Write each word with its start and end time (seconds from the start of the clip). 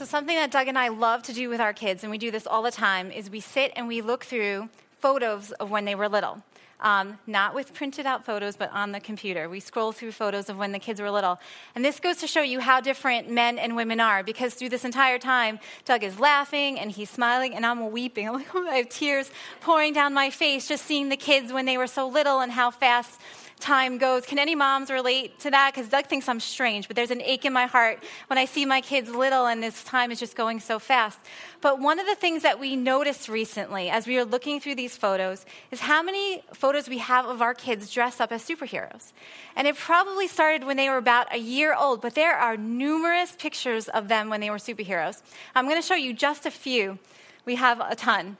So, 0.00 0.06
something 0.06 0.36
that 0.36 0.50
Doug 0.50 0.66
and 0.66 0.78
I 0.78 0.88
love 0.88 1.22
to 1.24 1.34
do 1.34 1.50
with 1.50 1.60
our 1.60 1.74
kids, 1.74 2.04
and 2.04 2.10
we 2.10 2.16
do 2.16 2.30
this 2.30 2.46
all 2.46 2.62
the 2.62 2.70
time, 2.70 3.12
is 3.12 3.28
we 3.28 3.40
sit 3.40 3.70
and 3.76 3.86
we 3.86 4.00
look 4.00 4.24
through 4.24 4.70
photos 4.98 5.52
of 5.52 5.70
when 5.70 5.84
they 5.84 5.94
were 5.94 6.08
little. 6.08 6.42
Um, 6.80 7.18
not 7.26 7.54
with 7.54 7.74
printed 7.74 8.06
out 8.06 8.24
photos, 8.24 8.56
but 8.56 8.72
on 8.72 8.92
the 8.92 9.00
computer. 9.00 9.50
We 9.50 9.60
scroll 9.60 9.92
through 9.92 10.12
photos 10.12 10.48
of 10.48 10.56
when 10.56 10.72
the 10.72 10.78
kids 10.78 11.02
were 11.02 11.10
little. 11.10 11.38
And 11.74 11.84
this 11.84 12.00
goes 12.00 12.16
to 12.16 12.26
show 12.26 12.40
you 12.40 12.60
how 12.60 12.80
different 12.80 13.28
men 13.28 13.58
and 13.58 13.76
women 13.76 14.00
are, 14.00 14.22
because 14.22 14.54
through 14.54 14.70
this 14.70 14.86
entire 14.86 15.18
time, 15.18 15.58
Doug 15.84 16.02
is 16.02 16.18
laughing 16.18 16.80
and 16.80 16.90
he's 16.90 17.10
smiling, 17.10 17.54
and 17.54 17.66
I'm 17.66 17.90
weeping. 17.90 18.26
I 18.54 18.76
have 18.76 18.88
tears 18.88 19.30
pouring 19.60 19.92
down 19.92 20.14
my 20.14 20.30
face 20.30 20.66
just 20.66 20.86
seeing 20.86 21.10
the 21.10 21.18
kids 21.18 21.52
when 21.52 21.66
they 21.66 21.76
were 21.76 21.86
so 21.86 22.08
little 22.08 22.40
and 22.40 22.52
how 22.52 22.70
fast 22.70 23.20
time 23.60 23.98
goes. 23.98 24.26
Can 24.26 24.38
any 24.38 24.54
moms 24.54 24.90
relate 24.90 25.38
to 25.40 25.50
that? 25.50 25.74
Because 25.74 25.88
Doug 25.88 26.06
thinks 26.06 26.28
I'm 26.28 26.40
strange, 26.40 26.88
but 26.88 26.96
there's 26.96 27.10
an 27.10 27.20
ache 27.22 27.44
in 27.44 27.52
my 27.52 27.66
heart 27.66 28.02
when 28.26 28.38
I 28.38 28.44
see 28.44 28.64
my 28.64 28.80
kids 28.80 29.10
little 29.10 29.46
and 29.46 29.62
this 29.62 29.84
time 29.84 30.10
is 30.10 30.18
just 30.18 30.36
going 30.36 30.60
so 30.60 30.78
fast. 30.78 31.18
But 31.60 31.78
one 31.78 31.98
of 31.98 32.06
the 32.06 32.14
things 32.14 32.42
that 32.42 32.58
we 32.58 32.74
noticed 32.76 33.28
recently 33.28 33.90
as 33.90 34.06
we 34.06 34.16
were 34.16 34.24
looking 34.24 34.60
through 34.60 34.74
these 34.74 34.96
photos 34.96 35.46
is 35.70 35.80
how 35.80 36.02
many 36.02 36.42
photos 36.54 36.88
we 36.88 36.98
have 36.98 37.26
of 37.26 37.42
our 37.42 37.54
kids 37.54 37.92
dressed 37.92 38.20
up 38.20 38.32
as 38.32 38.42
superheroes. 38.42 39.12
And 39.54 39.68
it 39.68 39.76
probably 39.76 40.26
started 40.26 40.64
when 40.64 40.76
they 40.76 40.88
were 40.88 40.96
about 40.96 41.32
a 41.34 41.38
year 41.38 41.74
old, 41.74 42.00
but 42.00 42.14
there 42.14 42.34
are 42.34 42.56
numerous 42.56 43.36
pictures 43.38 43.88
of 43.88 44.08
them 44.08 44.30
when 44.30 44.40
they 44.40 44.50
were 44.50 44.58
superheroes. 44.58 45.22
I'm 45.54 45.66
going 45.66 45.80
to 45.80 45.86
show 45.86 45.94
you 45.94 46.12
just 46.14 46.46
a 46.46 46.50
few. 46.50 46.98
We 47.44 47.56
have 47.56 47.80
a 47.80 47.94
ton. 47.94 48.36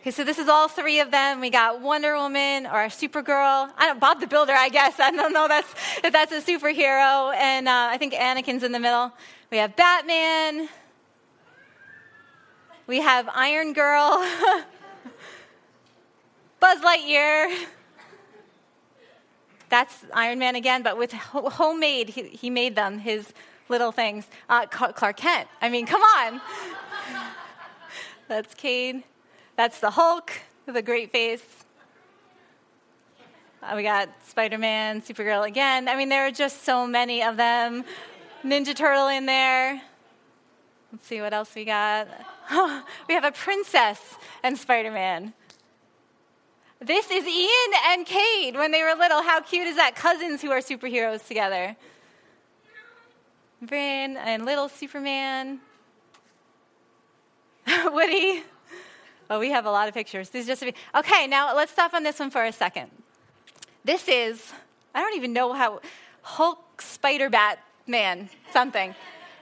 Okay, 0.00 0.12
so 0.12 0.24
this 0.24 0.38
is 0.38 0.48
all 0.48 0.66
three 0.66 1.00
of 1.00 1.10
them. 1.10 1.42
We 1.42 1.50
got 1.50 1.82
Wonder 1.82 2.16
Woman 2.16 2.64
or 2.64 2.86
Supergirl. 2.86 3.70
I 3.76 3.84
don't 3.84 4.00
Bob 4.00 4.18
the 4.18 4.26
Builder, 4.26 4.54
I 4.54 4.70
guess. 4.70 4.94
I 4.98 5.10
don't 5.10 5.34
know 5.34 5.46
that's, 5.46 5.70
if 6.02 6.10
that's 6.10 6.32
a 6.32 6.40
superhero. 6.40 7.34
And 7.34 7.68
uh, 7.68 7.88
I 7.90 7.98
think 7.98 8.14
Anakin's 8.14 8.62
in 8.62 8.72
the 8.72 8.78
middle. 8.78 9.12
We 9.50 9.58
have 9.58 9.76
Batman. 9.76 10.70
We 12.86 13.02
have 13.02 13.28
Iron 13.34 13.74
Girl. 13.74 14.26
Buzz 16.60 16.80
Lightyear. 16.80 17.54
That's 19.68 20.06
Iron 20.14 20.38
Man 20.38 20.56
again, 20.56 20.82
but 20.82 20.96
with 20.96 21.12
homemade, 21.12 22.08
he, 22.08 22.22
he 22.22 22.48
made 22.48 22.74
them, 22.74 23.00
his 23.00 23.34
little 23.68 23.92
things. 23.92 24.26
Uh, 24.48 24.64
Clark 24.64 25.18
Kent. 25.18 25.46
I 25.60 25.68
mean, 25.68 25.84
come 25.84 26.00
on. 26.00 26.40
That's 28.28 28.54
Cade. 28.54 29.02
That's 29.60 29.78
the 29.78 29.90
Hulk 29.90 30.32
with 30.64 30.74
a 30.76 30.80
great 30.80 31.12
face. 31.12 31.44
Uh, 33.62 33.74
we 33.76 33.82
got 33.82 34.08
Spider 34.26 34.56
Man, 34.56 35.02
Supergirl 35.02 35.46
again. 35.46 35.86
I 35.86 35.96
mean, 35.96 36.08
there 36.08 36.26
are 36.26 36.30
just 36.30 36.64
so 36.64 36.86
many 36.86 37.22
of 37.22 37.36
them. 37.36 37.84
Ninja 38.42 38.74
Turtle 38.74 39.08
in 39.08 39.26
there. 39.26 39.82
Let's 40.90 41.06
see 41.06 41.20
what 41.20 41.34
else 41.34 41.54
we 41.54 41.66
got. 41.66 42.08
we 43.06 43.12
have 43.12 43.24
a 43.24 43.32
princess 43.32 44.16
and 44.42 44.56
Spider 44.56 44.92
Man. 44.92 45.34
This 46.80 47.10
is 47.10 47.26
Ian 47.26 47.72
and 47.88 48.06
Cade 48.06 48.54
when 48.54 48.70
they 48.70 48.82
were 48.82 48.94
little. 48.98 49.22
How 49.22 49.42
cute 49.42 49.66
is 49.66 49.76
that? 49.76 49.94
Cousins 49.94 50.40
who 50.40 50.50
are 50.52 50.60
superheroes 50.60 51.28
together. 51.28 51.76
Bryn 53.60 54.16
and 54.16 54.46
little 54.46 54.70
Superman. 54.70 55.60
Woody. 57.84 58.42
Oh, 59.30 59.38
we 59.38 59.50
have 59.50 59.64
a 59.64 59.70
lot 59.70 59.86
of 59.86 59.94
pictures. 59.94 60.30
This 60.30 60.48
is 60.48 60.60
just. 60.60 60.76
Okay, 60.94 61.26
now 61.28 61.54
let's 61.54 61.70
stop 61.70 61.94
on 61.94 62.02
this 62.02 62.18
one 62.18 62.30
for 62.30 62.44
a 62.44 62.52
second. 62.52 62.90
This 63.84 64.08
is, 64.08 64.52
I 64.94 65.00
don't 65.00 65.16
even 65.16 65.32
know 65.32 65.52
how, 65.52 65.80
Hulk 66.22 66.82
Spider 66.82 67.30
Bat 67.30 67.60
Man, 67.86 68.28
something. 68.52 68.94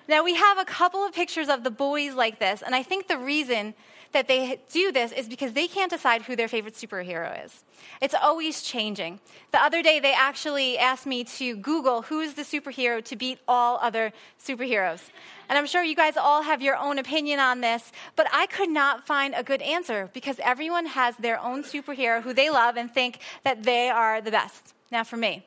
Now, 0.07 0.23
we 0.23 0.35
have 0.35 0.59
a 0.59 0.65
couple 0.65 1.05
of 1.05 1.13
pictures 1.13 1.49
of 1.49 1.65
the 1.65 1.71
boys 1.71 2.15
like 2.15 2.39
this, 2.39 2.63
and 2.63 2.75
I 2.75 2.83
think 2.83 3.09
the 3.09 3.19
reason 3.19 3.75
that 4.13 4.29
they 4.29 4.61
do 4.73 4.91
this 4.91 5.13
is 5.13 5.29
because 5.29 5.53
they 5.53 5.67
can't 5.67 5.91
decide 5.91 6.23
who 6.23 6.35
their 6.37 6.49
favorite 6.49 6.75
superhero 6.75 7.45
is. 7.45 7.63
It's 8.01 8.15
always 8.15 8.63
changing. 8.63 9.21
The 9.53 9.63
other 9.63 9.83
day, 9.83 10.01
they 10.01 10.13
actually 10.13 10.79
asked 10.79 11.07
me 11.07 11.25
to 11.25 11.57
Google 11.57 12.03
who 12.03 12.21
is 12.21 12.35
the 12.35 12.43
superhero 12.43 13.05
to 13.05 13.17
beat 13.17 13.39
all 13.47 13.79
other 13.83 14.13
superheroes. 14.43 15.11
And 15.49 15.59
I'm 15.59 15.67
sure 15.67 15.83
you 15.83 15.95
guys 15.95 16.17
all 16.17 16.43
have 16.43 16.63
your 16.63 16.77
own 16.77 16.99
opinion 16.99 17.41
on 17.41 17.61
this, 17.61 17.93
but 18.17 18.27
I 18.33 18.47
could 18.47 18.71
not 18.71 19.07
find 19.07 19.35
a 19.35 19.43
good 19.43 19.63
answer 19.63 20.11
because 20.13 20.39
everyone 20.43 20.87
has 20.87 21.17
their 21.17 21.41
own 21.41 21.63
superhero 21.63 22.23
who 22.23 22.33
they 22.33 22.51
love 22.51 22.77
and 22.77 22.93
think 22.93 23.21
that 23.45 23.63
they 23.63 23.89
are 23.89 24.21
the 24.21 24.31
best. 24.31 24.75
Now, 24.91 25.05
for 25.05 25.17
me, 25.17 25.45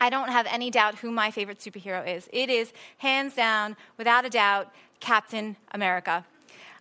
I 0.00 0.10
don't 0.10 0.28
have 0.28 0.46
any 0.50 0.70
doubt 0.70 0.96
who 0.96 1.10
my 1.10 1.30
favorite 1.30 1.58
superhero 1.58 2.06
is. 2.06 2.28
It 2.32 2.50
is 2.50 2.72
hands 2.98 3.34
down, 3.34 3.76
without 3.96 4.26
a 4.26 4.30
doubt, 4.30 4.72
Captain 5.00 5.56
America. 5.72 6.24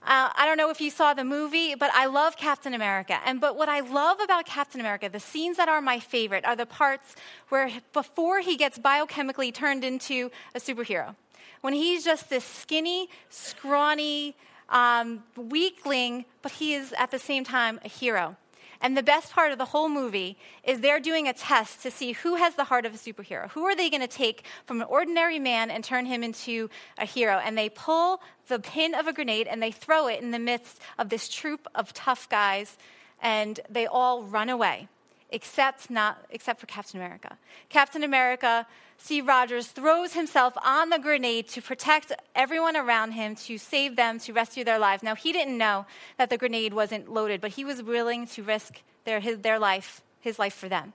Uh, 0.05 0.29
I 0.35 0.45
don't 0.45 0.57
know 0.57 0.69
if 0.69 0.79
you 0.79 0.91
saw 0.91 1.15
the 1.15 1.23
movie, 1.23 1.73
but 1.73 1.89
I 1.93 2.05
love 2.05 2.37
Captain 2.37 2.75
America. 2.75 3.19
And 3.25 3.41
but 3.41 3.57
what 3.57 3.69
I 3.69 3.79
love 3.79 4.19
about 4.19 4.45
Captain 4.45 4.79
America, 4.79 5.09
the 5.09 5.19
scenes 5.19 5.57
that 5.57 5.67
are 5.67 5.81
my 5.81 5.99
favorite, 5.99 6.45
are 6.45 6.55
the 6.55 6.67
parts 6.67 7.15
where 7.49 7.71
before 7.91 8.39
he 8.39 8.55
gets 8.55 8.77
biochemically 8.77 9.51
turned 9.51 9.83
into 9.83 10.29
a 10.53 10.59
superhero, 10.59 11.15
when 11.61 11.73
he's 11.73 12.05
just 12.05 12.29
this 12.29 12.45
skinny, 12.45 13.09
scrawny 13.29 14.35
um, 14.69 15.23
weakling, 15.35 16.25
but 16.43 16.51
he 16.51 16.75
is 16.75 16.93
at 16.99 17.09
the 17.09 17.19
same 17.19 17.43
time 17.43 17.79
a 17.83 17.87
hero. 17.89 18.35
And 18.81 18.95
the 18.95 19.03
best 19.03 19.31
part 19.31 19.51
of 19.51 19.57
the 19.57 19.65
whole 19.65 19.89
movie 19.89 20.37
is 20.63 20.79
they're 20.79 20.99
doing 20.99 21.27
a 21.27 21.33
test 21.33 21.81
to 21.83 21.91
see 21.91 22.13
who 22.13 22.35
has 22.35 22.55
the 22.55 22.65
heart 22.65 22.85
of 22.85 22.93
a 22.93 22.97
superhero. 22.97 23.49
Who 23.51 23.63
are 23.65 23.75
they 23.75 23.89
going 23.89 24.01
to 24.01 24.07
take 24.07 24.43
from 24.65 24.81
an 24.81 24.87
ordinary 24.87 25.39
man 25.39 25.71
and 25.71 25.83
turn 25.83 26.05
him 26.05 26.23
into 26.23 26.69
a 26.97 27.05
hero? 27.05 27.39
And 27.43 27.57
they 27.57 27.69
pull 27.69 28.21
the 28.47 28.59
pin 28.59 28.93
of 28.93 29.07
a 29.07 29.13
grenade 29.13 29.47
and 29.47 29.61
they 29.61 29.71
throw 29.71 30.07
it 30.07 30.21
in 30.21 30.31
the 30.31 30.39
midst 30.39 30.79
of 30.97 31.09
this 31.09 31.27
troop 31.27 31.67
of 31.73 31.93
tough 31.93 32.29
guys, 32.29 32.77
and 33.21 33.59
they 33.69 33.87
all 33.87 34.23
run 34.23 34.49
away 34.49 34.87
except 35.31 35.89
not 35.89 36.23
except 36.29 36.59
for 36.59 36.67
Captain 36.67 36.99
America. 36.99 37.37
Captain 37.69 38.03
America, 38.03 38.67
Steve 38.97 39.27
Rogers 39.27 39.67
throws 39.67 40.13
himself 40.13 40.53
on 40.63 40.89
the 40.89 40.97
grenade 40.97 41.47
to 41.49 41.61
protect 41.61 42.11
everyone 42.33 42.75
around 42.75 43.11
him, 43.11 43.35
to 43.35 43.57
save 43.57 43.95
them, 43.95 44.19
to 44.19 44.33
rescue 44.33 44.63
their 44.63 44.79
lives. 44.79 45.03
Now 45.03 45.15
he 45.15 45.31
didn't 45.31 45.57
know 45.57 45.85
that 46.17 46.29
the 46.29 46.37
grenade 46.37 46.73
wasn't 46.73 47.11
loaded, 47.11 47.41
but 47.41 47.51
he 47.51 47.65
was 47.65 47.83
willing 47.83 48.25
to 48.27 48.43
risk 48.43 48.81
their 49.03 49.19
his, 49.19 49.39
their 49.39 49.59
life, 49.59 50.01
his 50.19 50.39
life 50.39 50.53
for 50.53 50.69
them. 50.69 50.93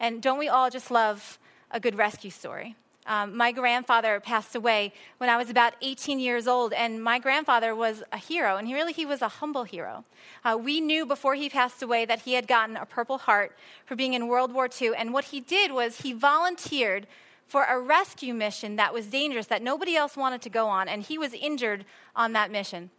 And 0.00 0.20
don't 0.20 0.38
we 0.38 0.48
all 0.48 0.70
just 0.70 0.90
love 0.90 1.38
a 1.70 1.78
good 1.78 1.96
rescue 1.96 2.30
story? 2.30 2.76
Um, 3.06 3.36
my 3.36 3.52
grandfather 3.52 4.18
passed 4.18 4.54
away 4.54 4.94
when 5.18 5.28
I 5.28 5.36
was 5.36 5.50
about 5.50 5.74
18 5.82 6.18
years 6.18 6.48
old, 6.48 6.72
and 6.72 7.02
my 7.02 7.18
grandfather 7.18 7.74
was 7.74 8.02
a 8.12 8.16
hero, 8.16 8.56
and 8.56 8.66
he 8.66 8.72
really 8.72 8.94
he 8.94 9.04
was 9.04 9.20
a 9.20 9.28
humble 9.28 9.64
hero. 9.64 10.04
Uh, 10.42 10.56
we 10.58 10.80
knew 10.80 11.04
before 11.04 11.34
he 11.34 11.50
passed 11.50 11.82
away 11.82 12.06
that 12.06 12.22
he 12.22 12.32
had 12.32 12.46
gotten 12.46 12.76
a 12.76 12.86
Purple 12.86 13.18
Heart 13.18 13.54
for 13.84 13.94
being 13.94 14.14
in 14.14 14.26
World 14.26 14.54
War 14.54 14.70
II, 14.80 14.92
and 14.96 15.12
what 15.12 15.26
he 15.26 15.40
did 15.40 15.72
was 15.72 16.00
he 16.00 16.14
volunteered 16.14 17.06
for 17.46 17.64
a 17.64 17.78
rescue 17.78 18.34
mission 18.34 18.76
that 18.76 18.92
was 18.92 19.06
dangerous 19.06 19.46
that 19.46 19.62
nobody 19.62 19.96
else 19.96 20.16
wanted 20.16 20.42
to 20.42 20.50
go 20.50 20.66
on, 20.66 20.88
and 20.88 21.02
he 21.02 21.18
was 21.18 21.34
injured 21.34 21.84
on 22.16 22.32
that 22.32 22.50
mission. 22.50 22.90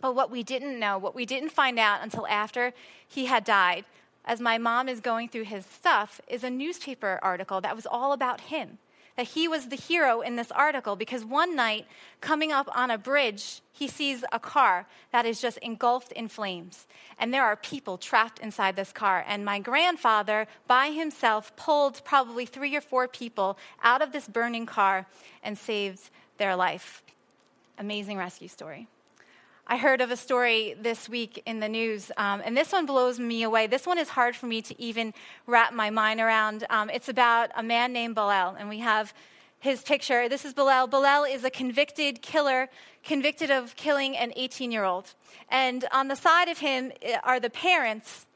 But 0.00 0.14
what 0.14 0.30
we 0.30 0.42
didn't 0.42 0.78
know, 0.78 0.98
what 0.98 1.14
we 1.14 1.26
didn't 1.26 1.50
find 1.50 1.78
out 1.78 2.02
until 2.02 2.26
after 2.26 2.72
he 3.06 3.26
had 3.26 3.44
died, 3.44 3.84
as 4.24 4.40
my 4.40 4.58
mom 4.58 4.88
is 4.88 5.00
going 5.00 5.28
through 5.28 5.44
his 5.44 5.66
stuff, 5.66 6.20
is 6.26 6.42
a 6.42 6.50
newspaper 6.50 7.18
article 7.22 7.60
that 7.60 7.76
was 7.76 7.86
all 7.86 8.12
about 8.12 8.42
him 8.42 8.78
that 9.16 9.28
he 9.28 9.46
was 9.46 9.68
the 9.68 9.76
hero 9.76 10.20
in 10.20 10.36
this 10.36 10.50
article 10.50 10.96
because 10.96 11.24
one 11.24 11.54
night, 11.54 11.86
coming 12.20 12.50
up 12.52 12.68
on 12.76 12.90
a 12.90 12.98
bridge, 12.98 13.60
he 13.72 13.86
sees 13.86 14.24
a 14.32 14.38
car 14.38 14.86
that 15.12 15.26
is 15.26 15.40
just 15.40 15.58
engulfed 15.58 16.12
in 16.12 16.28
flames. 16.28 16.86
And 17.18 17.32
there 17.32 17.44
are 17.44 17.56
people 17.56 17.96
trapped 17.96 18.38
inside 18.40 18.76
this 18.76 18.92
car. 18.92 19.24
And 19.26 19.44
my 19.44 19.58
grandfather, 19.60 20.46
by 20.66 20.90
himself, 20.90 21.54
pulled 21.56 22.04
probably 22.04 22.46
three 22.46 22.74
or 22.74 22.80
four 22.80 23.06
people 23.06 23.56
out 23.82 24.02
of 24.02 24.12
this 24.12 24.26
burning 24.26 24.66
car 24.66 25.06
and 25.42 25.56
saved 25.56 26.10
their 26.38 26.56
life. 26.56 27.02
Amazing 27.78 28.18
rescue 28.18 28.48
story. 28.48 28.88
I 29.66 29.78
heard 29.78 30.02
of 30.02 30.10
a 30.10 30.16
story 30.16 30.74
this 30.78 31.08
week 31.08 31.42
in 31.46 31.60
the 31.60 31.70
news, 31.70 32.12
um, 32.18 32.42
and 32.44 32.54
this 32.54 32.70
one 32.70 32.84
blows 32.84 33.18
me 33.18 33.42
away. 33.44 33.66
This 33.66 33.86
one 33.86 33.96
is 33.96 34.10
hard 34.10 34.36
for 34.36 34.44
me 34.44 34.60
to 34.60 34.78
even 34.78 35.14
wrap 35.46 35.72
my 35.72 35.88
mind 35.88 36.20
around. 36.20 36.66
Um, 36.68 36.90
it's 36.90 37.08
about 37.08 37.50
a 37.56 37.62
man 37.62 37.94
named 37.94 38.14
Bilal, 38.14 38.56
and 38.58 38.68
we 38.68 38.80
have 38.80 39.14
his 39.58 39.82
picture. 39.82 40.28
This 40.28 40.44
is 40.44 40.52
Bilal. 40.52 40.88
Bilal 40.88 41.24
is 41.24 41.44
a 41.44 41.50
convicted 41.50 42.20
killer, 42.20 42.68
convicted 43.02 43.50
of 43.50 43.74
killing 43.76 44.14
an 44.18 44.34
18 44.36 44.70
year 44.70 44.84
old. 44.84 45.14
And 45.48 45.86
on 45.90 46.08
the 46.08 46.16
side 46.16 46.48
of 46.48 46.58
him 46.58 46.92
eh, 47.00 47.16
are 47.24 47.40
the 47.40 47.48
parents 47.48 48.26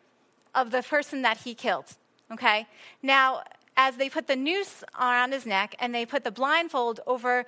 of 0.54 0.70
the 0.70 0.82
person 0.82 1.20
that 1.22 1.36
he 1.36 1.54
killed. 1.54 1.96
Okay? 2.32 2.66
Now, 3.02 3.42
as 3.76 3.96
they 3.96 4.08
put 4.08 4.28
the 4.28 4.36
noose 4.36 4.82
around 4.98 5.32
his 5.32 5.44
neck 5.44 5.74
and 5.78 5.94
they 5.94 6.06
put 6.06 6.24
the 6.24 6.30
blindfold 6.30 7.00
over 7.06 7.44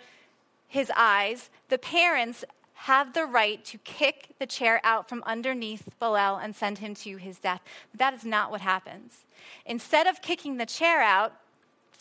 his 0.69 0.93
eyes, 0.95 1.49
the 1.71 1.79
parents 1.79 2.45
have 2.85 3.13
the 3.13 3.27
right 3.27 3.65
to 3.67 3.79
kick 3.79 4.31
the 4.39 4.47
chair 4.47 4.81
out 4.85 5.09
from 5.09 5.23
underneath 5.27 5.91
Bilal 5.99 6.37
and 6.37 6.57
send 6.57 6.79
him 6.79 6.95
to 6.95 7.17
his 7.17 7.39
death. 7.39 7.61
But 7.91 7.99
that 7.99 8.15
is 8.15 8.25
not 8.25 8.51
what 8.51 8.63
happens. 8.63 9.27
Instead 9.67 10.07
of 10.07 10.23
kicking 10.23 10.57
the 10.57 10.67
chair 10.67 11.01
out, 11.01 11.35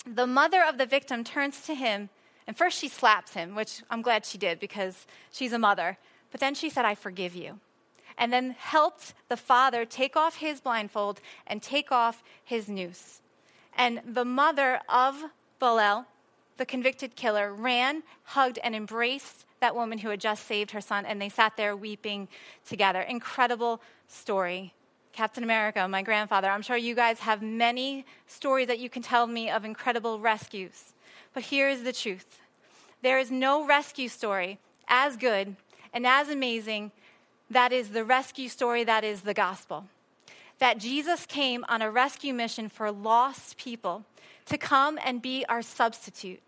the 0.06 0.26
mother 0.26 0.64
of 0.64 0.78
the 0.78 0.86
victim 0.86 1.24
turns 1.24 1.62
to 1.62 1.76
him 1.76 2.10
And 2.50 2.58
first 2.58 2.80
she 2.80 2.88
slaps 2.88 3.36
him, 3.36 3.54
which 3.54 3.84
I'm 3.92 4.02
glad 4.02 4.26
she 4.26 4.40
did 4.40 4.60
because 4.60 5.06
she's 5.32 5.54
a 5.54 5.60
mother. 5.60 6.00
But 6.32 6.40
then 6.40 6.56
she 6.56 6.68
said, 6.72 6.84
I 6.84 6.96
forgive 6.96 7.36
you. 7.36 7.60
And 8.18 8.34
then 8.34 8.56
helped 8.58 9.14
the 9.28 9.38
father 9.38 9.86
take 9.86 10.18
off 10.18 10.38
his 10.38 10.60
blindfold 10.60 11.22
and 11.46 11.62
take 11.62 11.92
off 11.92 12.24
his 12.44 12.68
noose. 12.68 13.22
And 13.78 14.02
the 14.04 14.26
mother 14.26 14.80
of 14.90 15.26
Bilal, 15.60 16.08
the 16.60 16.66
convicted 16.66 17.16
killer, 17.16 17.54
ran, 17.54 18.04
hugged, 18.24 18.60
and 18.64 18.76
embraced 18.76 19.46
that 19.62 19.74
woman 19.74 19.98
who 19.98 20.10
had 20.10 20.20
just 20.20 20.46
saved 20.46 20.72
her 20.72 20.82
son, 20.82 21.06
and 21.06 21.20
they 21.20 21.30
sat 21.30 21.58
there 21.58 21.76
weeping 21.76 22.28
together. 22.68 23.02
Incredible 23.02 23.82
story. 24.08 24.74
Captain 25.14 25.44
America, 25.44 25.88
my 25.88 26.02
grandfather. 26.02 26.50
I'm 26.50 26.62
sure 26.62 26.78
you 26.78 26.96
guys 26.96 27.20
have 27.20 27.42
many 27.42 28.06
stories 28.28 28.68
that 28.68 28.78
you 28.78 28.90
can 28.90 29.02
tell 29.02 29.26
me 29.26 29.50
of 29.50 29.66
incredible 29.66 30.20
rescues. 30.20 30.94
But 31.34 31.44
here 31.44 31.70
is 31.70 31.84
the 31.84 31.94
truth 31.94 32.42
there 33.02 33.18
is 33.18 33.32
no 33.32 33.66
rescue 33.66 34.10
story 34.10 34.60
as 34.90 35.16
good 35.16 35.56
and 35.94 36.06
as 36.06 36.30
amazing 36.30 36.92
that 37.50 37.72
is 37.72 37.90
the 37.90 38.04
rescue 38.04 38.50
story 38.50 38.84
that 38.84 39.06
is 39.06 39.22
the 39.22 39.34
gospel. 39.34 39.86
That 40.60 40.78
Jesus 40.78 41.26
came 41.26 41.64
on 41.70 41.82
a 41.82 41.90
rescue 41.90 42.34
mission 42.34 42.68
for 42.68 42.92
lost 42.92 43.58
people 43.58 44.04
to 44.48 44.58
come 44.58 45.00
and 45.04 45.22
be 45.22 45.46
our 45.48 45.62
substitute. 45.62 46.42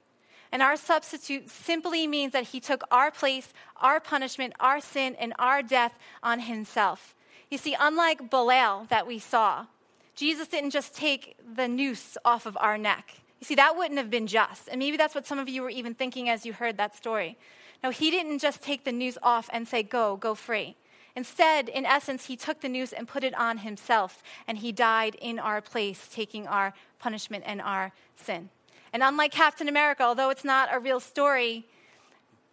And 0.51 0.61
our 0.61 0.75
substitute 0.75 1.49
simply 1.49 2.07
means 2.07 2.33
that 2.33 2.47
he 2.49 2.59
took 2.59 2.83
our 2.91 3.09
place, 3.09 3.53
our 3.77 3.99
punishment, 3.99 4.53
our 4.59 4.81
sin, 4.81 5.15
and 5.15 5.33
our 5.39 5.61
death 5.61 5.93
on 6.21 6.41
himself. 6.41 7.15
You 7.49 7.57
see, 7.57 7.75
unlike 7.79 8.29
Bilal 8.29 8.85
that 8.89 9.07
we 9.07 9.17
saw, 9.17 9.67
Jesus 10.15 10.47
didn't 10.47 10.71
just 10.71 10.95
take 10.95 11.37
the 11.55 11.67
noose 11.67 12.17
off 12.25 12.45
of 12.45 12.57
our 12.59 12.77
neck. 12.77 13.15
You 13.39 13.45
see, 13.45 13.55
that 13.55 13.75
wouldn't 13.75 13.97
have 13.97 14.09
been 14.09 14.27
just. 14.27 14.67
And 14.67 14.79
maybe 14.79 14.97
that's 14.97 15.15
what 15.15 15.25
some 15.25 15.39
of 15.39 15.49
you 15.49 15.61
were 15.61 15.69
even 15.69 15.93
thinking 15.93 16.29
as 16.29 16.45
you 16.45 16.53
heard 16.53 16.77
that 16.77 16.95
story. 16.95 17.37
No, 17.83 17.89
he 17.89 18.11
didn't 18.11 18.39
just 18.39 18.61
take 18.61 18.83
the 18.83 18.91
noose 18.91 19.17
off 19.23 19.49
and 19.51 19.67
say, 19.67 19.83
Go, 19.83 20.17
go 20.17 20.35
free. 20.35 20.75
Instead, 21.15 21.67
in 21.67 21.85
essence, 21.85 22.27
he 22.27 22.37
took 22.37 22.61
the 22.61 22.69
noose 22.69 22.93
and 22.93 23.07
put 23.07 23.23
it 23.23 23.33
on 23.35 23.59
himself, 23.59 24.23
and 24.47 24.59
he 24.59 24.71
died 24.71 25.15
in 25.15 25.39
our 25.39 25.59
place, 25.59 26.07
taking 26.11 26.47
our 26.47 26.73
punishment 26.99 27.43
and 27.45 27.61
our 27.61 27.91
sin. 28.15 28.49
And 28.93 29.03
unlike 29.03 29.31
Captain 29.31 29.69
America, 29.69 30.03
although 30.03 30.29
it's 30.29 30.43
not 30.43 30.69
a 30.71 30.79
real 30.79 30.99
story, 30.99 31.65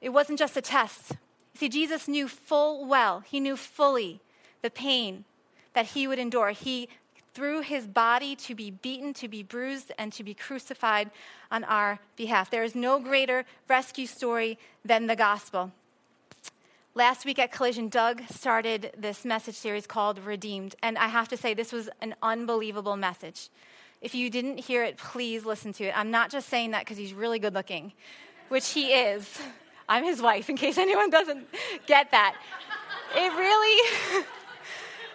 it 0.00 0.10
wasn't 0.10 0.38
just 0.38 0.56
a 0.56 0.62
test. 0.62 1.12
See, 1.54 1.68
Jesus 1.68 2.06
knew 2.06 2.28
full 2.28 2.86
well, 2.86 3.20
he 3.20 3.40
knew 3.40 3.56
fully 3.56 4.20
the 4.62 4.70
pain 4.70 5.24
that 5.74 5.86
he 5.86 6.06
would 6.06 6.18
endure. 6.18 6.50
He 6.50 6.88
threw 7.34 7.60
his 7.60 7.86
body 7.86 8.34
to 8.34 8.54
be 8.54 8.70
beaten, 8.70 9.14
to 9.14 9.28
be 9.28 9.42
bruised, 9.42 9.92
and 9.98 10.12
to 10.12 10.24
be 10.24 10.34
crucified 10.34 11.10
on 11.50 11.64
our 11.64 11.98
behalf. 12.16 12.50
There 12.50 12.64
is 12.64 12.74
no 12.74 12.98
greater 12.98 13.44
rescue 13.68 14.06
story 14.06 14.58
than 14.84 15.06
the 15.06 15.16
gospel. 15.16 15.72
Last 16.94 17.24
week 17.24 17.38
at 17.38 17.52
Collision, 17.52 17.88
Doug 17.88 18.22
started 18.28 18.92
this 18.98 19.24
message 19.24 19.54
series 19.54 19.86
called 19.86 20.18
Redeemed. 20.18 20.74
And 20.82 20.98
I 20.98 21.06
have 21.06 21.28
to 21.28 21.36
say, 21.36 21.54
this 21.54 21.72
was 21.72 21.88
an 22.00 22.16
unbelievable 22.22 22.96
message. 22.96 23.50
If 24.00 24.14
you 24.14 24.30
didn't 24.30 24.58
hear 24.58 24.84
it, 24.84 24.96
please 24.96 25.44
listen 25.44 25.72
to 25.74 25.84
it. 25.84 25.98
I'm 25.98 26.10
not 26.10 26.30
just 26.30 26.48
saying 26.48 26.70
that 26.70 26.80
because 26.80 26.96
he's 26.96 27.12
really 27.12 27.38
good 27.38 27.54
looking, 27.54 27.92
which 28.48 28.70
he 28.70 28.92
is. 28.92 29.40
I'm 29.88 30.04
his 30.04 30.22
wife, 30.22 30.48
in 30.48 30.56
case 30.56 30.78
anyone 30.86 31.10
doesn't 31.10 31.46
get 31.86 32.10
that. 32.12 32.36
It 33.14 33.32
really. 33.32 34.24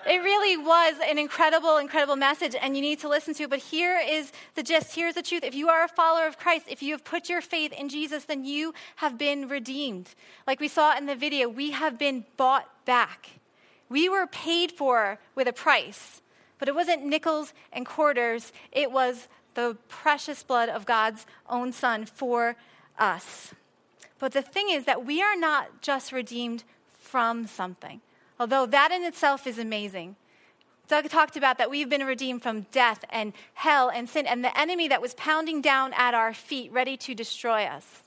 It 0.06 0.21
really 0.21 0.57
was 0.57 0.95
an 1.09 1.18
incredible, 1.18 1.77
incredible 1.77 2.18
message, 2.18 2.56
and 2.62 2.75
you 2.75 2.81
need 2.81 3.00
to 3.00 3.07
listen 3.07 3.33
to 3.35 3.44
it. 3.44 3.50
But 3.50 3.59
here 3.59 4.01
is 4.06 4.33
the 4.53 4.62
gist 4.62 4.94
here's 4.94 5.15
the 5.15 5.21
truth. 5.21 5.45
If 5.45 5.56
you 5.56 5.69
are 5.69 5.85
a 5.85 5.88
follower 5.88 6.27
of 6.27 6.38
Christ, 6.38 6.65
if 6.68 6.83
you 6.83 6.91
have 6.91 7.06
put 7.06 7.30
your 7.30 7.39
faith 7.39 7.71
in 7.71 7.88
Jesus, 7.88 8.25
then 8.25 8.44
you 8.44 8.74
have 8.97 9.18
been 9.18 9.47
redeemed. 9.47 10.09
Like 10.45 10.59
we 10.59 10.68
saw 10.68 10.97
in 10.97 11.06
the 11.06 11.15
video, 11.15 11.47
we 11.47 11.71
have 11.71 11.97
been 11.97 12.25
bought 12.35 12.68
back. 12.83 13.30
We 13.88 14.09
were 14.09 14.27
paid 14.27 14.74
for 14.74 15.19
with 15.35 15.47
a 15.47 15.53
price, 15.53 16.21
but 16.63 16.69
it 16.69 16.75
wasn't 16.75 17.04
nickels 17.06 17.54
and 17.74 17.86
quarters, 17.86 18.54
it 18.71 18.89
was 18.89 19.27
the 19.54 19.75
precious 19.89 20.44
blood 20.44 20.69
of 20.69 20.86
God's 20.86 21.25
own 21.50 21.74
Son 21.74 22.06
for 22.06 22.56
us. 22.98 23.54
But 24.18 24.31
the 24.31 24.42
thing 24.42 24.69
is 24.69 24.86
that 24.86 25.06
we 25.06 25.21
are 25.21 25.36
not 25.36 25.81
just 25.81 26.13
redeemed 26.13 26.63
from 26.94 27.48
something 27.48 28.00
although 28.39 28.65
that 28.65 28.94
in 28.94 29.04
itself 29.04 29.45
is 29.45 29.60
amazing. 29.60 30.15
Doug 30.88 31.10
talked 31.10 31.36
about 31.36 31.57
that 31.57 31.69
we've 31.69 31.89
been 31.89 32.06
redeemed 32.06 32.42
from 32.44 32.62
death 32.71 33.04
and 33.09 33.33
hell 33.56 33.89
and 33.89 34.09
sin 34.09 34.25
and 34.25 34.42
the 34.42 34.57
enemy 34.57 34.88
that 34.88 35.01
was 35.01 35.13
pounding 35.16 35.62
down 35.62 35.92
at 35.94 36.13
our 36.13 36.33
feet, 36.33 36.71
ready 36.71 36.95
to 36.95 37.13
destroy 37.13 37.63
us. 37.63 38.04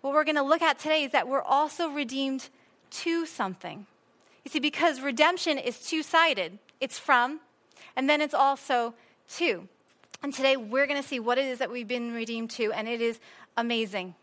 What 0.00 0.12
we're 0.12 0.24
going 0.24 0.36
to 0.36 0.42
look 0.42 0.62
at 0.62 0.78
today 0.80 1.04
is 1.04 1.12
that 1.12 1.28
we're 1.28 1.42
also 1.42 1.88
redeemed 1.88 2.48
to 2.90 3.26
something. 3.26 3.86
You 4.44 4.50
see, 4.50 4.60
because 4.60 5.00
redemption 5.00 5.56
is 5.56 5.80
two 5.80 6.02
sided 6.02 6.58
it's 6.80 6.98
from, 6.98 7.40
and 7.94 8.08
then 8.08 8.20
it's 8.20 8.34
also 8.34 8.94
to. 9.36 9.68
And 10.22 10.32
today 10.32 10.56
we're 10.56 10.86
going 10.86 11.00
to 11.00 11.06
see 11.06 11.20
what 11.20 11.38
it 11.38 11.44
is 11.44 11.58
that 11.58 11.70
we've 11.70 11.86
been 11.86 12.12
redeemed 12.12 12.50
to, 12.50 12.72
and 12.72 12.88
it 12.88 13.00
is 13.00 13.20
amazing. 13.56 14.14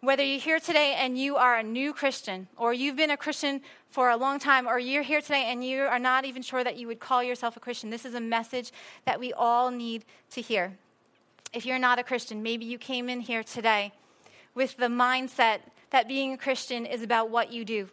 Whether 0.00 0.22
you're 0.22 0.40
here 0.40 0.60
today 0.60 0.94
and 0.96 1.18
you 1.18 1.36
are 1.36 1.56
a 1.56 1.62
new 1.62 1.92
Christian, 1.92 2.46
or 2.56 2.72
you've 2.72 2.96
been 2.96 3.10
a 3.10 3.16
Christian 3.16 3.60
for 3.90 4.10
a 4.10 4.16
long 4.16 4.38
time, 4.38 4.68
or 4.68 4.78
you're 4.78 5.02
here 5.02 5.20
today 5.20 5.46
and 5.48 5.64
you 5.64 5.82
are 5.82 5.98
not 5.98 6.24
even 6.24 6.40
sure 6.40 6.62
that 6.62 6.76
you 6.76 6.86
would 6.86 7.00
call 7.00 7.22
yourself 7.22 7.56
a 7.56 7.60
Christian, 7.60 7.90
this 7.90 8.04
is 8.04 8.14
a 8.14 8.20
message 8.20 8.70
that 9.06 9.18
we 9.18 9.32
all 9.32 9.70
need 9.70 10.04
to 10.30 10.40
hear. 10.40 10.78
If 11.52 11.66
you're 11.66 11.78
not 11.78 11.98
a 11.98 12.04
Christian, 12.04 12.42
maybe 12.42 12.64
you 12.64 12.78
came 12.78 13.08
in 13.08 13.20
here 13.20 13.42
today 13.42 13.92
with 14.54 14.76
the 14.76 14.86
mindset 14.86 15.60
that 15.90 16.06
being 16.06 16.32
a 16.32 16.38
Christian 16.38 16.86
is 16.86 17.02
about 17.02 17.30
what 17.30 17.52
you 17.52 17.64
do, 17.64 17.88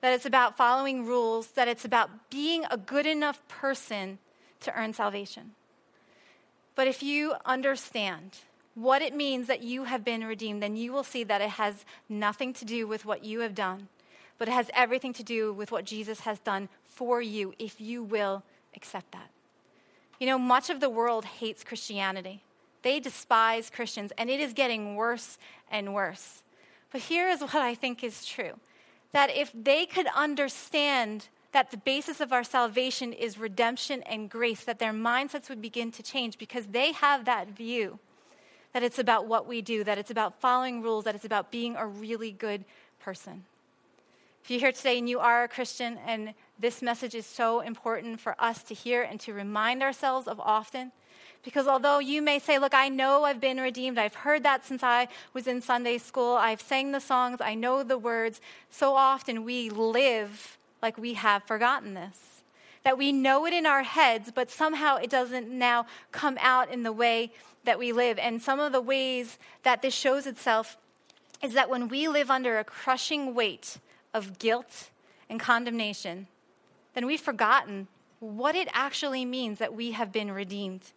that 0.00 0.12
it's 0.12 0.26
about 0.26 0.56
following 0.56 1.04
rules, 1.04 1.48
that 1.48 1.68
it's 1.68 1.84
about 1.84 2.30
being 2.30 2.64
a 2.70 2.76
good 2.76 3.06
enough 3.06 3.46
person 3.48 4.18
to 4.64 4.78
earn 4.78 4.92
salvation. 4.92 5.52
But 6.74 6.88
if 6.88 7.02
you 7.02 7.34
understand 7.44 8.38
what 8.74 9.02
it 9.02 9.14
means 9.14 9.46
that 9.46 9.62
you 9.62 9.84
have 9.84 10.04
been 10.04 10.24
redeemed, 10.24 10.62
then 10.62 10.76
you 10.76 10.92
will 10.92 11.04
see 11.04 11.24
that 11.24 11.40
it 11.40 11.50
has 11.50 11.84
nothing 12.08 12.52
to 12.54 12.64
do 12.64 12.86
with 12.86 13.04
what 13.04 13.24
you 13.24 13.40
have 13.40 13.54
done, 13.54 13.88
but 14.38 14.48
it 14.48 14.52
has 14.52 14.70
everything 14.74 15.12
to 15.12 15.22
do 15.22 15.52
with 15.52 15.70
what 15.70 15.84
Jesus 15.84 16.20
has 16.20 16.40
done 16.40 16.68
for 16.84 17.22
you 17.22 17.54
if 17.58 17.80
you 17.80 18.02
will 18.02 18.42
accept 18.74 19.12
that. 19.12 19.30
You 20.18 20.26
know, 20.26 20.38
much 20.38 20.70
of 20.70 20.80
the 20.80 20.90
world 20.90 21.24
hates 21.24 21.62
Christianity. 21.62 22.42
They 22.82 23.00
despise 23.00 23.70
Christians, 23.70 24.12
and 24.18 24.28
it 24.28 24.40
is 24.40 24.52
getting 24.52 24.96
worse 24.96 25.38
and 25.70 25.94
worse. 25.94 26.42
But 26.90 27.02
here 27.02 27.28
is 27.28 27.40
what 27.40 27.56
I 27.56 27.74
think 27.74 28.04
is 28.04 28.26
true 28.26 28.58
that 29.12 29.30
if 29.30 29.52
they 29.54 29.86
could 29.86 30.08
understand 30.16 31.28
that 31.54 31.70
the 31.70 31.76
basis 31.76 32.20
of 32.20 32.32
our 32.32 32.42
salvation 32.42 33.12
is 33.12 33.38
redemption 33.38 34.02
and 34.02 34.28
grace, 34.28 34.64
that 34.64 34.80
their 34.80 34.92
mindsets 34.92 35.48
would 35.48 35.62
begin 35.62 35.92
to 35.92 36.02
change 36.02 36.36
because 36.36 36.66
they 36.66 36.90
have 36.90 37.24
that 37.24 37.48
view 37.48 38.00
that 38.72 38.82
it's 38.82 38.98
about 38.98 39.28
what 39.28 39.46
we 39.46 39.62
do, 39.62 39.84
that 39.84 39.96
it's 39.96 40.10
about 40.10 40.40
following 40.40 40.82
rules, 40.82 41.04
that 41.04 41.14
it's 41.14 41.24
about 41.24 41.52
being 41.52 41.76
a 41.76 41.86
really 41.86 42.32
good 42.32 42.64
person. 42.98 43.44
If 44.42 44.50
you're 44.50 44.58
here 44.58 44.72
today 44.72 44.98
and 44.98 45.08
you 45.08 45.20
are 45.20 45.44
a 45.44 45.48
Christian, 45.48 45.96
and 46.04 46.34
this 46.58 46.82
message 46.82 47.14
is 47.14 47.24
so 47.24 47.60
important 47.60 48.20
for 48.20 48.34
us 48.40 48.64
to 48.64 48.74
hear 48.74 49.02
and 49.02 49.20
to 49.20 49.32
remind 49.32 49.80
ourselves 49.80 50.26
of 50.26 50.40
often, 50.40 50.90
because 51.44 51.68
although 51.68 52.00
you 52.00 52.20
may 52.20 52.40
say, 52.40 52.58
Look, 52.58 52.74
I 52.74 52.88
know 52.88 53.22
I've 53.22 53.40
been 53.40 53.58
redeemed, 53.58 53.96
I've 53.96 54.16
heard 54.16 54.42
that 54.42 54.66
since 54.66 54.82
I 54.82 55.06
was 55.32 55.46
in 55.46 55.60
Sunday 55.60 55.98
school, 55.98 56.34
I've 56.34 56.60
sang 56.60 56.90
the 56.90 57.00
songs, 57.00 57.40
I 57.40 57.54
know 57.54 57.84
the 57.84 57.96
words, 57.96 58.40
so 58.70 58.96
often 58.96 59.44
we 59.44 59.70
live 59.70 60.58
like 60.84 60.98
we 60.98 61.14
have 61.14 61.42
forgotten 61.44 61.94
this. 61.94 62.42
That 62.82 62.98
we 62.98 63.10
know 63.10 63.46
it 63.46 63.54
in 63.54 63.64
our 63.64 63.82
heads, 63.82 64.30
but 64.30 64.50
somehow 64.50 64.96
it 64.96 65.08
doesn't 65.08 65.48
now 65.48 65.86
come 66.12 66.36
out 66.42 66.70
in 66.70 66.82
the 66.82 66.92
way 66.92 67.32
that 67.64 67.78
we 67.78 67.90
live. 67.90 68.18
And 68.18 68.42
some 68.42 68.60
of 68.60 68.72
the 68.72 68.82
ways 68.82 69.38
that 69.62 69.80
this 69.80 69.94
shows 69.94 70.26
itself 70.26 70.76
is 71.42 71.54
that 71.54 71.70
when 71.70 71.88
we 71.88 72.06
live 72.06 72.30
under 72.30 72.58
a 72.58 72.64
crushing 72.64 73.34
weight 73.34 73.78
of 74.12 74.38
guilt 74.38 74.90
and 75.30 75.40
condemnation, 75.40 76.26
then 76.92 77.06
we've 77.06 77.18
forgotten 77.18 77.88
what 78.20 78.54
it 78.54 78.68
actually 78.74 79.24
means 79.24 79.58
that 79.60 79.74
we 79.74 79.92
have 79.92 80.12
been 80.12 80.30
redeemed. 80.30 80.92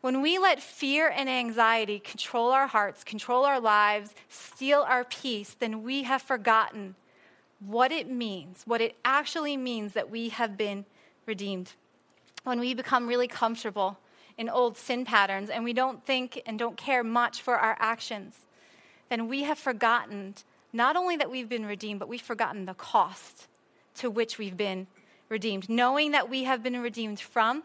When 0.00 0.22
we 0.22 0.38
let 0.38 0.62
fear 0.62 1.12
and 1.14 1.28
anxiety 1.28 1.98
control 1.98 2.50
our 2.50 2.66
hearts, 2.66 3.04
control 3.04 3.44
our 3.44 3.60
lives, 3.60 4.14
steal 4.30 4.80
our 4.80 5.04
peace, 5.04 5.54
then 5.58 5.82
we 5.82 6.04
have 6.04 6.22
forgotten 6.22 6.94
what 7.66 7.92
it 7.92 8.08
means, 8.08 8.62
what 8.66 8.80
it 8.80 8.96
actually 9.04 9.56
means 9.56 9.92
that 9.92 10.10
we 10.10 10.30
have 10.30 10.56
been 10.56 10.84
redeemed. 11.26 11.72
When 12.44 12.58
we 12.58 12.74
become 12.74 13.06
really 13.06 13.28
comfortable 13.28 13.98
in 14.36 14.48
old 14.48 14.76
sin 14.76 15.04
patterns 15.04 15.48
and 15.50 15.62
we 15.62 15.72
don't 15.72 16.04
think 16.04 16.42
and 16.44 16.58
don't 16.58 16.76
care 16.76 17.04
much 17.04 17.40
for 17.40 17.56
our 17.56 17.76
actions, 17.78 18.46
then 19.08 19.28
we 19.28 19.44
have 19.44 19.58
forgotten 19.58 20.34
not 20.72 20.96
only 20.96 21.16
that 21.16 21.30
we've 21.30 21.48
been 21.48 21.66
redeemed, 21.66 22.00
but 22.00 22.08
we've 22.08 22.20
forgotten 22.20 22.64
the 22.64 22.74
cost 22.74 23.46
to 23.96 24.10
which 24.10 24.38
we've 24.38 24.56
been 24.56 24.86
redeemed. 25.28 25.68
Knowing 25.68 26.10
that 26.12 26.28
we 26.28 26.44
have 26.44 26.62
been 26.62 26.80
redeemed 26.80 27.20
from 27.20 27.62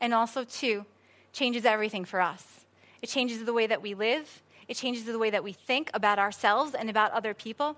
and 0.00 0.14
also 0.14 0.44
to 0.44 0.84
changes 1.32 1.64
everything 1.64 2.04
for 2.04 2.20
us. 2.20 2.64
It 3.02 3.08
changes 3.08 3.44
the 3.44 3.52
way 3.52 3.66
that 3.66 3.82
we 3.82 3.94
live, 3.94 4.42
It 4.68 4.76
changes 4.76 5.04
the 5.04 5.18
way 5.18 5.30
that 5.30 5.42
we 5.42 5.52
think 5.52 5.90
about 5.94 6.18
ourselves 6.18 6.74
and 6.74 6.90
about 6.90 7.10
other 7.12 7.32
people. 7.32 7.76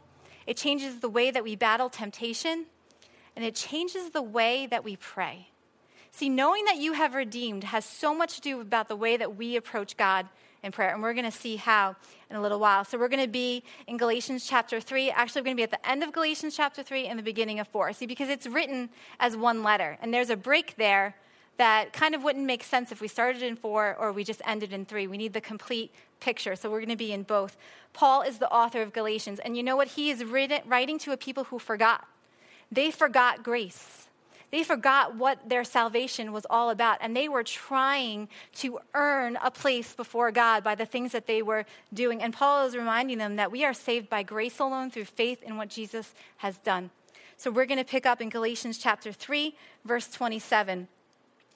It 0.50 0.56
changes 0.56 0.98
the 0.98 1.08
way 1.08 1.30
that 1.30 1.44
we 1.44 1.54
battle 1.54 1.88
temptation. 1.88 2.66
And 3.36 3.44
it 3.44 3.54
changes 3.54 4.10
the 4.10 4.20
way 4.20 4.66
that 4.66 4.82
we 4.82 4.96
pray. 4.96 5.46
See, 6.10 6.28
knowing 6.28 6.64
that 6.64 6.78
you 6.78 6.94
have 6.94 7.14
redeemed 7.14 7.62
has 7.62 7.84
so 7.84 8.12
much 8.12 8.34
to 8.34 8.40
do 8.40 8.60
about 8.60 8.88
the 8.88 8.96
way 8.96 9.16
that 9.16 9.36
we 9.36 9.54
approach 9.54 9.96
God 9.96 10.26
in 10.64 10.72
prayer. 10.72 10.92
And 10.92 11.04
we're 11.04 11.14
going 11.14 11.30
to 11.30 11.30
see 11.30 11.54
how 11.54 11.94
in 12.28 12.34
a 12.34 12.42
little 12.42 12.58
while. 12.58 12.84
So 12.84 12.98
we're 12.98 13.06
going 13.06 13.22
to 13.22 13.30
be 13.30 13.62
in 13.86 13.96
Galatians 13.96 14.44
chapter 14.44 14.80
3. 14.80 15.12
Actually, 15.12 15.42
we're 15.42 15.44
going 15.44 15.56
to 15.56 15.60
be 15.60 15.62
at 15.62 15.70
the 15.70 15.88
end 15.88 16.02
of 16.02 16.12
Galatians 16.12 16.56
chapter 16.56 16.82
3 16.82 17.06
and 17.06 17.16
the 17.16 17.22
beginning 17.22 17.60
of 17.60 17.68
4. 17.68 17.92
See, 17.92 18.06
because 18.06 18.28
it's 18.28 18.48
written 18.48 18.90
as 19.20 19.36
one 19.36 19.62
letter. 19.62 19.98
And 20.02 20.12
there's 20.12 20.30
a 20.30 20.36
break 20.36 20.74
there 20.74 21.14
that 21.60 21.92
kind 21.92 22.14
of 22.14 22.24
wouldn't 22.24 22.46
make 22.46 22.64
sense 22.64 22.90
if 22.90 23.02
we 23.02 23.06
started 23.06 23.42
in 23.42 23.54
4 23.54 23.94
or 24.00 24.12
we 24.12 24.24
just 24.24 24.40
ended 24.46 24.72
in 24.72 24.86
3. 24.86 25.06
We 25.06 25.18
need 25.18 25.34
the 25.34 25.42
complete 25.42 25.92
picture. 26.18 26.56
So 26.56 26.70
we're 26.70 26.78
going 26.78 26.88
to 26.88 26.96
be 26.96 27.12
in 27.12 27.22
both. 27.22 27.54
Paul 27.92 28.22
is 28.22 28.38
the 28.38 28.50
author 28.50 28.80
of 28.80 28.94
Galatians. 28.94 29.40
And 29.40 29.58
you 29.58 29.62
know 29.62 29.76
what? 29.76 29.88
He 29.88 30.08
is 30.08 30.24
writing 30.24 30.98
to 31.00 31.12
a 31.12 31.18
people 31.18 31.44
who 31.44 31.58
forgot. 31.58 32.08
They 32.72 32.90
forgot 32.90 33.42
grace. 33.42 34.08
They 34.50 34.64
forgot 34.64 35.16
what 35.16 35.50
their 35.50 35.62
salvation 35.64 36.32
was 36.32 36.46
all 36.48 36.70
about, 36.70 36.96
and 37.02 37.14
they 37.14 37.28
were 37.28 37.44
trying 37.44 38.28
to 38.54 38.80
earn 38.94 39.38
a 39.44 39.50
place 39.50 39.92
before 39.94 40.32
God 40.32 40.64
by 40.64 40.74
the 40.74 40.86
things 40.86 41.12
that 41.12 41.26
they 41.26 41.42
were 41.42 41.66
doing. 41.92 42.22
And 42.22 42.32
Paul 42.32 42.66
is 42.66 42.74
reminding 42.74 43.18
them 43.18 43.36
that 43.36 43.52
we 43.52 43.66
are 43.66 43.74
saved 43.74 44.08
by 44.08 44.22
grace 44.22 44.58
alone 44.58 44.90
through 44.90 45.04
faith 45.04 45.42
in 45.42 45.58
what 45.58 45.68
Jesus 45.68 46.14
has 46.38 46.56
done. 46.56 46.88
So 47.36 47.50
we're 47.50 47.66
going 47.66 47.78
to 47.78 47.84
pick 47.84 48.06
up 48.06 48.22
in 48.22 48.30
Galatians 48.30 48.78
chapter 48.78 49.12
3, 49.12 49.54
verse 49.84 50.08
27. 50.08 50.88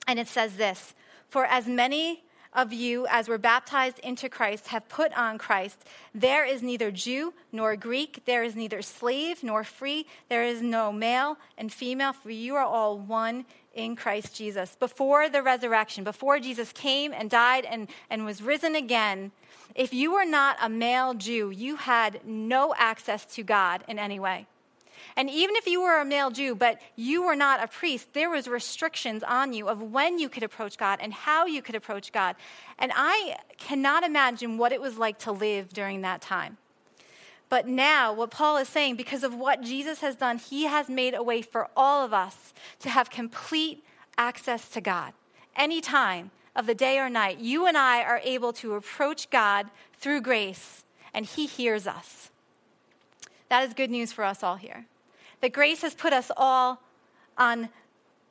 And 0.06 0.18
it 0.18 0.28
says 0.28 0.56
this 0.56 0.94
For 1.28 1.44
as 1.46 1.66
many 1.66 2.24
of 2.54 2.72
you, 2.72 3.06
as 3.10 3.28
were 3.28 3.38
baptized 3.38 3.98
into 3.98 4.28
Christ, 4.28 4.68
have 4.68 4.88
put 4.88 5.12
on 5.18 5.38
Christ. 5.38 5.84
There 6.14 6.44
is 6.44 6.62
neither 6.62 6.90
Jew 6.90 7.34
nor 7.50 7.74
Greek, 7.76 8.22
there 8.26 8.44
is 8.44 8.54
neither 8.54 8.80
slave 8.80 9.42
nor 9.42 9.64
free, 9.64 10.06
there 10.28 10.44
is 10.44 10.62
no 10.62 10.92
male 10.92 11.36
and 11.58 11.72
female, 11.72 12.12
for 12.12 12.30
you 12.30 12.54
are 12.54 12.64
all 12.64 12.96
one 12.98 13.44
in 13.74 13.96
Christ 13.96 14.36
Jesus. 14.36 14.76
Before 14.78 15.28
the 15.28 15.42
resurrection, 15.42 16.04
before 16.04 16.38
Jesus 16.38 16.72
came 16.72 17.12
and 17.12 17.28
died 17.28 17.64
and, 17.64 17.88
and 18.08 18.24
was 18.24 18.40
risen 18.40 18.76
again, 18.76 19.32
if 19.74 19.92
you 19.92 20.12
were 20.12 20.24
not 20.24 20.56
a 20.62 20.68
male 20.68 21.14
Jew, 21.14 21.50
you 21.50 21.76
had 21.76 22.20
no 22.24 22.72
access 22.78 23.24
to 23.34 23.42
God 23.42 23.82
in 23.88 23.98
any 23.98 24.20
way. 24.20 24.46
And 25.16 25.30
even 25.30 25.56
if 25.56 25.66
you 25.66 25.82
were 25.82 26.00
a 26.00 26.04
male 26.04 26.30
Jew, 26.30 26.54
but 26.54 26.80
you 26.96 27.22
were 27.22 27.36
not 27.36 27.62
a 27.62 27.68
priest, 27.68 28.12
there 28.12 28.30
was 28.30 28.48
restrictions 28.48 29.22
on 29.22 29.52
you 29.52 29.68
of 29.68 29.82
when 29.82 30.18
you 30.18 30.28
could 30.28 30.42
approach 30.42 30.76
God 30.76 30.98
and 31.00 31.12
how 31.12 31.46
you 31.46 31.62
could 31.62 31.74
approach 31.74 32.12
God. 32.12 32.36
And 32.78 32.92
I 32.94 33.36
cannot 33.58 34.02
imagine 34.02 34.58
what 34.58 34.72
it 34.72 34.80
was 34.80 34.98
like 34.98 35.18
to 35.20 35.32
live 35.32 35.72
during 35.72 36.02
that 36.02 36.20
time. 36.20 36.58
But 37.48 37.68
now, 37.68 38.12
what 38.12 38.30
Paul 38.30 38.56
is 38.56 38.68
saying, 38.68 38.96
because 38.96 39.22
of 39.22 39.34
what 39.34 39.60
Jesus 39.60 40.00
has 40.00 40.16
done, 40.16 40.38
he 40.38 40.64
has 40.64 40.88
made 40.88 41.14
a 41.14 41.22
way 41.22 41.42
for 41.42 41.68
all 41.76 42.04
of 42.04 42.12
us 42.12 42.52
to 42.80 42.88
have 42.88 43.10
complete 43.10 43.84
access 44.18 44.68
to 44.70 44.80
God. 44.80 45.12
Any 45.54 45.80
time 45.80 46.30
of 46.56 46.66
the 46.66 46.74
day 46.74 46.98
or 46.98 47.08
night, 47.08 47.38
you 47.38 47.66
and 47.66 47.76
I 47.76 48.02
are 48.02 48.20
able 48.24 48.52
to 48.54 48.74
approach 48.74 49.30
God 49.30 49.70
through 49.96 50.22
grace, 50.22 50.84
and 51.12 51.26
he 51.26 51.46
hears 51.46 51.86
us. 51.86 52.30
That 53.54 53.68
is 53.68 53.72
good 53.72 53.92
news 53.92 54.10
for 54.10 54.24
us 54.24 54.42
all 54.42 54.56
here 54.56 54.84
that 55.40 55.52
grace 55.52 55.82
has 55.82 55.94
put 55.94 56.12
us 56.12 56.32
all 56.36 56.82
on 57.38 57.68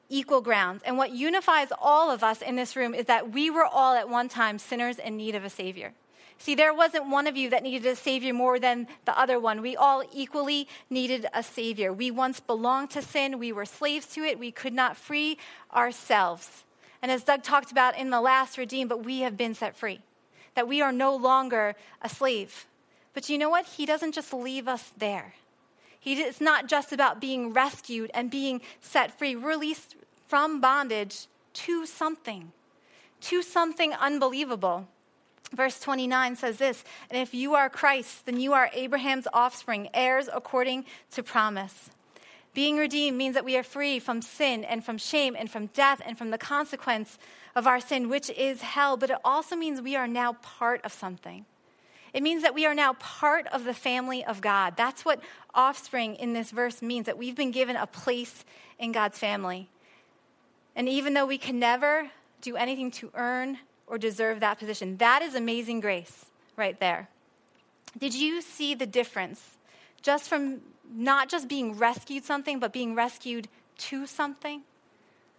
equal 0.09 0.41
grounds. 0.41 0.81
And 0.85 0.97
what 0.97 1.11
unifies 1.11 1.69
all 1.81 2.11
of 2.11 2.25
us 2.25 2.41
in 2.41 2.57
this 2.57 2.75
room 2.75 2.93
is 2.93 3.05
that 3.05 3.31
we 3.31 3.49
were 3.49 3.63
all 3.63 3.93
at 3.93 4.09
one 4.09 4.27
time 4.27 4.59
sinners 4.59 4.99
in 4.99 5.15
need 5.15 5.33
of 5.33 5.45
a 5.45 5.49
Savior. 5.49 5.93
See, 6.39 6.55
there 6.55 6.73
wasn't 6.73 7.09
one 7.09 7.25
of 7.25 7.37
you 7.37 7.49
that 7.51 7.63
needed 7.63 7.85
a 7.85 7.95
Savior 7.95 8.33
more 8.33 8.59
than 8.59 8.85
the 9.05 9.17
other 9.17 9.39
one. 9.39 9.61
We 9.61 9.77
all 9.77 10.03
equally 10.11 10.67
needed 10.89 11.25
a 11.33 11.41
Savior. 11.41 11.93
We 11.93 12.11
once 12.11 12.41
belonged 12.41 12.89
to 12.89 13.01
sin, 13.01 13.39
we 13.39 13.53
were 13.53 13.63
slaves 13.63 14.07
to 14.15 14.25
it, 14.25 14.37
we 14.37 14.51
could 14.51 14.73
not 14.73 14.97
free 14.97 15.37
ourselves. 15.73 16.65
And 17.01 17.09
as 17.09 17.23
Doug 17.23 17.43
talked 17.43 17.71
about 17.71 17.97
in 17.97 18.09
the 18.09 18.19
last 18.19 18.57
redeem, 18.57 18.89
but 18.89 19.05
we 19.05 19.21
have 19.21 19.37
been 19.37 19.53
set 19.53 19.77
free, 19.77 20.01
that 20.55 20.67
we 20.67 20.81
are 20.81 20.91
no 20.91 21.15
longer 21.15 21.75
a 22.01 22.09
slave. 22.09 22.65
But 23.13 23.29
you 23.29 23.37
know 23.37 23.49
what? 23.49 23.65
He 23.65 23.85
doesn't 23.85 24.13
just 24.13 24.33
leave 24.33 24.67
us 24.67 24.91
there. 24.97 25.35
He, 25.99 26.21
it's 26.21 26.41
not 26.41 26.67
just 26.67 26.91
about 26.91 27.21
being 27.21 27.53
rescued 27.53 28.11
and 28.13 28.29
being 28.29 28.61
set 28.81 29.17
free, 29.17 29.35
released 29.35 29.95
from 30.27 30.59
bondage 30.59 31.27
to 31.53 31.85
something, 31.85 32.51
to 33.21 33.41
something 33.41 33.93
unbelievable. 33.93 34.87
Verse 35.53 35.79
29 35.79 36.35
says 36.35 36.57
this 36.57 36.83
And 37.09 37.21
if 37.21 37.33
you 37.33 37.53
are 37.55 37.69
Christ, 37.69 38.25
then 38.25 38.39
you 38.39 38.53
are 38.53 38.69
Abraham's 38.73 39.27
offspring, 39.31 39.89
heirs 39.93 40.27
according 40.33 40.85
to 41.11 41.23
promise. 41.23 41.89
Being 42.53 42.77
redeemed 42.77 43.17
means 43.17 43.33
that 43.33 43.45
we 43.45 43.57
are 43.57 43.63
free 43.63 43.97
from 43.99 44.21
sin 44.21 44.63
and 44.63 44.83
from 44.83 44.97
shame 44.97 45.35
and 45.37 45.49
from 45.49 45.67
death 45.67 46.01
and 46.05 46.17
from 46.17 46.29
the 46.29 46.37
consequence 46.37 47.17
of 47.55 47.65
our 47.65 47.79
sin, 47.79 48.09
which 48.09 48.29
is 48.29 48.61
hell, 48.61 48.95
but 48.97 49.09
it 49.09 49.17
also 49.23 49.55
means 49.55 49.81
we 49.81 49.95
are 49.95 50.07
now 50.07 50.33
part 50.33 50.81
of 50.83 50.93
something. 50.93 51.45
It 52.13 52.21
means 52.21 52.43
that 52.43 52.53
we 52.53 52.65
are 52.65 52.75
now 52.75 52.93
part 52.93 53.47
of 53.47 53.63
the 53.63 53.73
family 53.73 54.23
of 54.23 54.39
God. 54.39 54.75
That's 54.77 55.03
what 55.03 55.19
offspring 55.53 56.15
in 56.15 56.33
this 56.33 56.51
verse 56.51 56.81
means, 56.81 57.07
that 57.07 57.17
we've 57.17 57.35
been 57.35 57.51
given 57.51 57.75
a 57.75 57.87
place 57.87 58.45
in 58.77 58.91
God's 58.91 59.17
family. 59.17 59.67
And 60.75 60.87
even 60.87 61.13
though 61.13 61.25
we 61.25 61.37
can 61.37 61.59
never 61.59 62.11
do 62.41 62.55
anything 62.55 62.91
to 62.91 63.11
earn 63.15 63.59
or 63.87 63.97
deserve 63.97 64.39
that 64.41 64.59
position, 64.59 64.97
that 64.97 65.21
is 65.21 65.33
amazing 65.33 65.79
grace 65.79 66.25
right 66.55 66.79
there. 66.79 67.09
Did 67.97 68.13
you 68.13 68.41
see 68.41 68.75
the 68.75 68.85
difference 68.85 69.57
just 70.01 70.29
from 70.29 70.61
not 70.91 71.29
just 71.29 71.47
being 71.47 71.77
rescued 71.77 72.25
something, 72.25 72.59
but 72.59 72.73
being 72.73 72.93
rescued 72.93 73.47
to 73.77 74.05
something? 74.05 74.61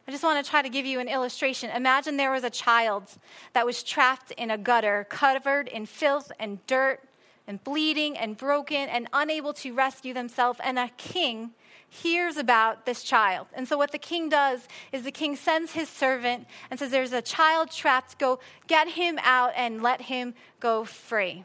I 0.06 0.10
just 0.10 0.22
want 0.22 0.44
to 0.44 0.48
try 0.48 0.60
to 0.60 0.68
give 0.68 0.84
you 0.84 1.00
an 1.00 1.08
illustration. 1.08 1.70
Imagine 1.70 2.18
there 2.18 2.30
was 2.30 2.44
a 2.44 2.50
child 2.50 3.10
that 3.54 3.64
was 3.64 3.82
trapped 3.82 4.32
in 4.32 4.50
a 4.50 4.58
gutter, 4.58 5.06
covered 5.08 5.66
in 5.68 5.86
filth 5.86 6.30
and 6.38 6.64
dirt, 6.66 7.00
and 7.46 7.62
bleeding 7.64 8.16
and 8.16 8.36
broken 8.36 8.88
and 8.88 9.08
unable 9.12 9.52
to 9.52 9.72
rescue 9.72 10.14
themselves, 10.14 10.60
and 10.62 10.78
a 10.78 10.90
king 10.96 11.52
hears 11.88 12.36
about 12.36 12.86
this 12.86 13.02
child. 13.02 13.46
And 13.54 13.68
so, 13.68 13.78
what 13.78 13.92
the 13.92 13.98
king 13.98 14.28
does 14.28 14.66
is 14.92 15.04
the 15.04 15.12
king 15.12 15.36
sends 15.36 15.72
his 15.72 15.88
servant 15.88 16.46
and 16.70 16.78
says, 16.78 16.90
There's 16.90 17.12
a 17.12 17.22
child 17.22 17.70
trapped, 17.70 18.18
go 18.18 18.40
get 18.66 18.88
him 18.88 19.18
out 19.22 19.52
and 19.56 19.82
let 19.82 20.02
him 20.02 20.34
go 20.60 20.84
free. 20.84 21.44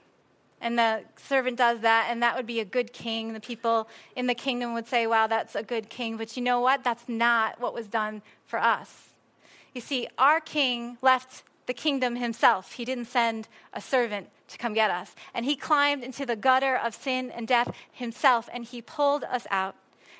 And 0.61 0.77
the 0.77 1.03
servant 1.15 1.57
does 1.57 1.79
that, 1.81 2.07
and 2.09 2.21
that 2.21 2.35
would 2.35 2.45
be 2.45 2.59
a 2.59 2.65
good 2.65 2.91
king. 2.91 3.33
The 3.33 3.39
people 3.39 3.87
in 4.15 4.27
the 4.27 4.35
kingdom 4.35 4.73
would 4.73 4.87
say, 4.87 5.07
Wow, 5.07 5.27
that's 5.27 5.55
a 5.55 5.63
good 5.63 5.89
king. 5.89 6.17
But 6.17 6.35
you 6.35 6.43
know 6.43 6.59
what? 6.59 6.83
That's 6.83 7.07
not 7.07 7.59
what 7.61 7.73
was 7.73 7.87
done 7.87 8.21
for 8.45 8.59
us. 8.59 9.09
You 9.73 9.81
see, 9.81 10.07
our 10.17 10.39
king 10.39 10.97
left 11.01 11.43
the 11.65 11.73
kingdom 11.73 12.15
himself. 12.15 12.73
He 12.73 12.83
didn't 12.83 13.05
send 13.05 13.47
a 13.73 13.79
servant 13.79 14.29
to 14.47 14.57
come 14.57 14.73
get 14.73 14.89
us. 14.89 15.15
And 15.33 15.45
he 15.45 15.55
climbed 15.55 16.03
into 16.03 16.25
the 16.25 16.35
gutter 16.35 16.75
of 16.75 16.95
sin 16.95 17.29
and 17.29 17.47
death 17.47 17.71
himself, 17.91 18.49
and 18.51 18.65
he 18.65 18.81
pulled 18.81 19.23
us 19.25 19.45
out, 19.51 19.75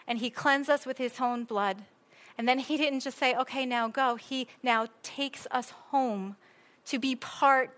and 0.07 0.19
he 0.19 0.29
cleansed 0.29 0.69
us 0.69 0.85
with 0.85 0.99
his 0.99 1.19
own 1.19 1.43
blood. 1.43 1.83
And 2.37 2.47
then 2.47 2.59
he 2.59 2.77
didn't 2.77 3.01
just 3.01 3.17
say, 3.17 3.35
Okay, 3.35 3.65
now 3.65 3.89
go. 3.89 4.15
He 4.15 4.47
now 4.63 4.87
takes 5.03 5.45
us 5.51 5.71
home 5.71 6.37
to 6.85 6.97
be 6.97 7.15
part 7.15 7.77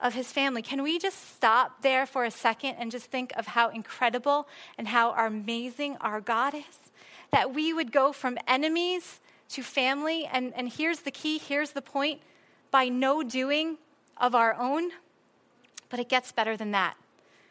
of 0.00 0.14
his 0.14 0.32
family. 0.32 0.62
Can 0.62 0.82
we 0.82 0.98
just 0.98 1.34
stop 1.34 1.82
there 1.82 2.06
for 2.06 2.24
a 2.24 2.30
second 2.30 2.76
and 2.78 2.90
just 2.90 3.06
think 3.06 3.32
of 3.36 3.46
how 3.46 3.68
incredible 3.68 4.48
and 4.76 4.88
how 4.88 5.12
amazing 5.12 5.96
our 6.00 6.20
God 6.20 6.54
is? 6.54 6.90
That 7.30 7.54
we 7.54 7.72
would 7.72 7.92
go 7.92 8.12
from 8.12 8.38
enemies 8.46 9.20
to 9.50 9.62
family, 9.62 10.28
and, 10.30 10.52
and 10.54 10.68
here's 10.68 11.00
the 11.00 11.10
key, 11.10 11.38
here's 11.38 11.72
the 11.72 11.82
point 11.82 12.20
by 12.70 12.88
no 12.88 13.22
doing 13.22 13.78
of 14.16 14.34
our 14.34 14.54
own, 14.54 14.90
but 15.88 15.98
it 15.98 16.08
gets 16.08 16.32
better 16.32 16.56
than 16.56 16.70
that. 16.72 16.96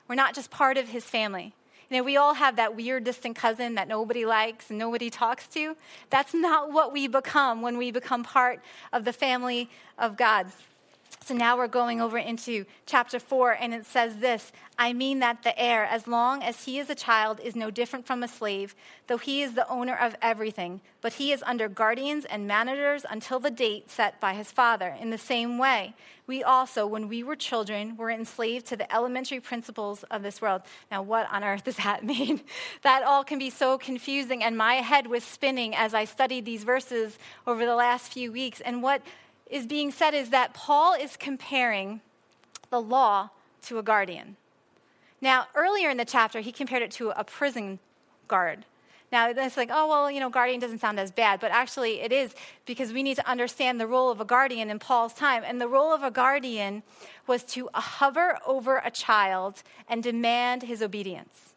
We're 0.08 0.16
not 0.16 0.36
just 0.36 0.52
part 0.52 0.78
of 0.78 0.90
his 0.90 1.04
family. 1.04 1.54
You 1.90 1.98
know, 1.98 2.04
we 2.04 2.18
all 2.18 2.34
have 2.34 2.58
that 2.58 2.76
weird 2.76 3.04
distant 3.06 3.36
cousin 3.36 3.76
that 3.76 3.88
nobody 3.88 4.26
likes 4.26 4.70
and 4.70 4.78
nobody 4.78 5.10
talks 5.10 5.48
to. 5.50 5.76
That's 6.10 6.34
not 6.34 6.72
what 6.72 6.92
we 6.92 7.08
become 7.08 7.62
when 7.62 7.78
we 7.78 7.92
become 7.92 8.24
part 8.24 8.62
of 8.92 9.06
the 9.06 9.14
family 9.14 9.70
of 9.98 10.18
God. 10.18 10.48
So 11.28 11.34
now 11.34 11.58
we're 11.58 11.68
going 11.68 12.00
over 12.00 12.18
into 12.18 12.64
chapter 12.86 13.20
4, 13.20 13.52
and 13.60 13.74
it 13.74 13.86
says 13.86 14.16
this 14.20 14.54
I 14.78 14.94
mean 14.94 15.20
that 15.20 15.44
the 15.44 15.60
heir, 15.60 15.84
as 15.84 16.08
long 16.08 16.42
as 16.42 16.64
he 16.64 16.80
is 16.80 16.90
a 16.90 16.96
child, 16.96 17.42
is 17.44 17.54
no 17.54 17.70
different 17.70 18.08
from 18.08 18.24
a 18.24 18.30
slave, 18.30 18.74
though 19.08 19.18
he 19.18 19.42
is 19.42 19.54
the 19.54 19.68
owner 19.68 19.94
of 19.94 20.16
everything. 20.22 20.80
But 21.02 21.14
he 21.14 21.34
is 21.34 21.44
under 21.46 21.68
guardians 21.68 22.24
and 22.24 22.48
managers 22.48 23.06
until 23.10 23.42
the 23.42 23.52
date 23.52 23.90
set 23.90 24.22
by 24.22 24.36
his 24.36 24.52
father. 24.52 24.96
In 25.02 25.10
the 25.10 25.18
same 25.18 25.58
way, 25.58 25.96
we 26.28 26.44
also, 26.44 26.88
when 26.88 27.10
we 27.10 27.24
were 27.24 27.36
children, 27.36 27.98
were 27.98 28.10
enslaved 28.10 28.66
to 28.68 28.78
the 28.78 28.94
elementary 28.94 29.42
principles 29.42 30.04
of 30.04 30.24
this 30.24 30.42
world. 30.42 30.62
Now, 30.90 31.02
what 31.02 31.28
on 31.30 31.44
earth 31.44 31.66
does 31.66 31.76
that 31.76 32.04
mean? 32.06 32.40
that 32.84 33.04
all 33.04 33.26
can 33.26 33.38
be 33.38 33.50
so 33.50 33.78
confusing, 33.78 34.46
and 34.46 34.58
my 34.58 34.76
head 34.76 35.08
was 35.08 35.26
spinning 35.26 35.76
as 35.76 35.94
I 35.94 36.06
studied 36.06 36.46
these 36.46 36.64
verses 36.64 37.20
over 37.46 37.66
the 37.66 37.76
last 37.76 38.14
few 38.14 38.32
weeks. 38.32 38.62
And 38.62 38.82
what 38.82 39.02
is 39.50 39.66
being 39.66 39.92
said 39.92 40.14
is 40.14 40.30
that 40.30 40.54
Paul 40.54 40.94
is 40.94 41.18
comparing 41.18 42.02
the 42.70 42.82
law 42.82 43.30
to 43.64 43.78
a 43.78 43.84
guardian. 43.84 44.36
Now, 45.22 45.48
earlier 45.56 45.90
in 45.90 45.98
the 45.98 46.06
chapter, 46.06 46.42
he 46.42 46.52
compared 46.52 46.84
it 46.84 46.92
to 46.92 47.10
a 47.10 47.24
prison 47.24 47.80
guard. 48.28 48.66
Now, 49.12 49.30
it's 49.30 49.56
like, 49.56 49.70
oh, 49.72 49.88
well, 49.88 50.12
you 50.12 50.20
know, 50.20 50.30
guardian 50.30 50.60
doesn't 50.60 50.80
sound 50.80 51.00
as 51.00 51.12
bad, 51.12 51.40
but 51.40 51.52
actually 51.52 52.02
it 52.02 52.12
is 52.12 52.36
because 52.66 52.92
we 52.92 53.04
need 53.04 53.16
to 53.16 53.28
understand 53.28 53.80
the 53.80 53.88
role 53.88 54.12
of 54.12 54.20
a 54.20 54.26
guardian 54.26 54.70
in 54.70 54.80
Paul's 54.80 55.14
time. 55.14 55.44
And 55.46 55.62
the 55.62 55.68
role 55.68 55.94
of 55.94 56.04
a 56.04 56.12
guardian 56.12 56.84
was 57.26 57.44
to 57.46 57.70
hover 57.74 58.38
over 58.46 58.82
a 58.84 58.92
child 58.92 59.64
and 59.88 60.04
demand 60.04 60.64
his 60.64 60.82
obedience. 60.82 61.54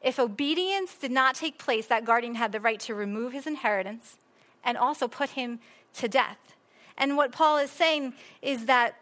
If 0.00 0.18
obedience 0.18 0.94
did 0.94 1.10
not 1.10 1.34
take 1.34 1.58
place, 1.58 1.86
that 1.86 2.06
guardian 2.06 2.36
had 2.36 2.52
the 2.52 2.60
right 2.60 2.80
to 2.80 2.94
remove 2.94 3.32
his 3.32 3.46
inheritance 3.46 4.18
and 4.64 4.78
also 4.78 5.06
put 5.06 5.30
him 5.30 5.60
to 5.94 6.08
death. 6.08 6.53
And 6.96 7.16
what 7.16 7.32
Paul 7.32 7.58
is 7.58 7.70
saying 7.70 8.14
is 8.42 8.66
that 8.66 8.96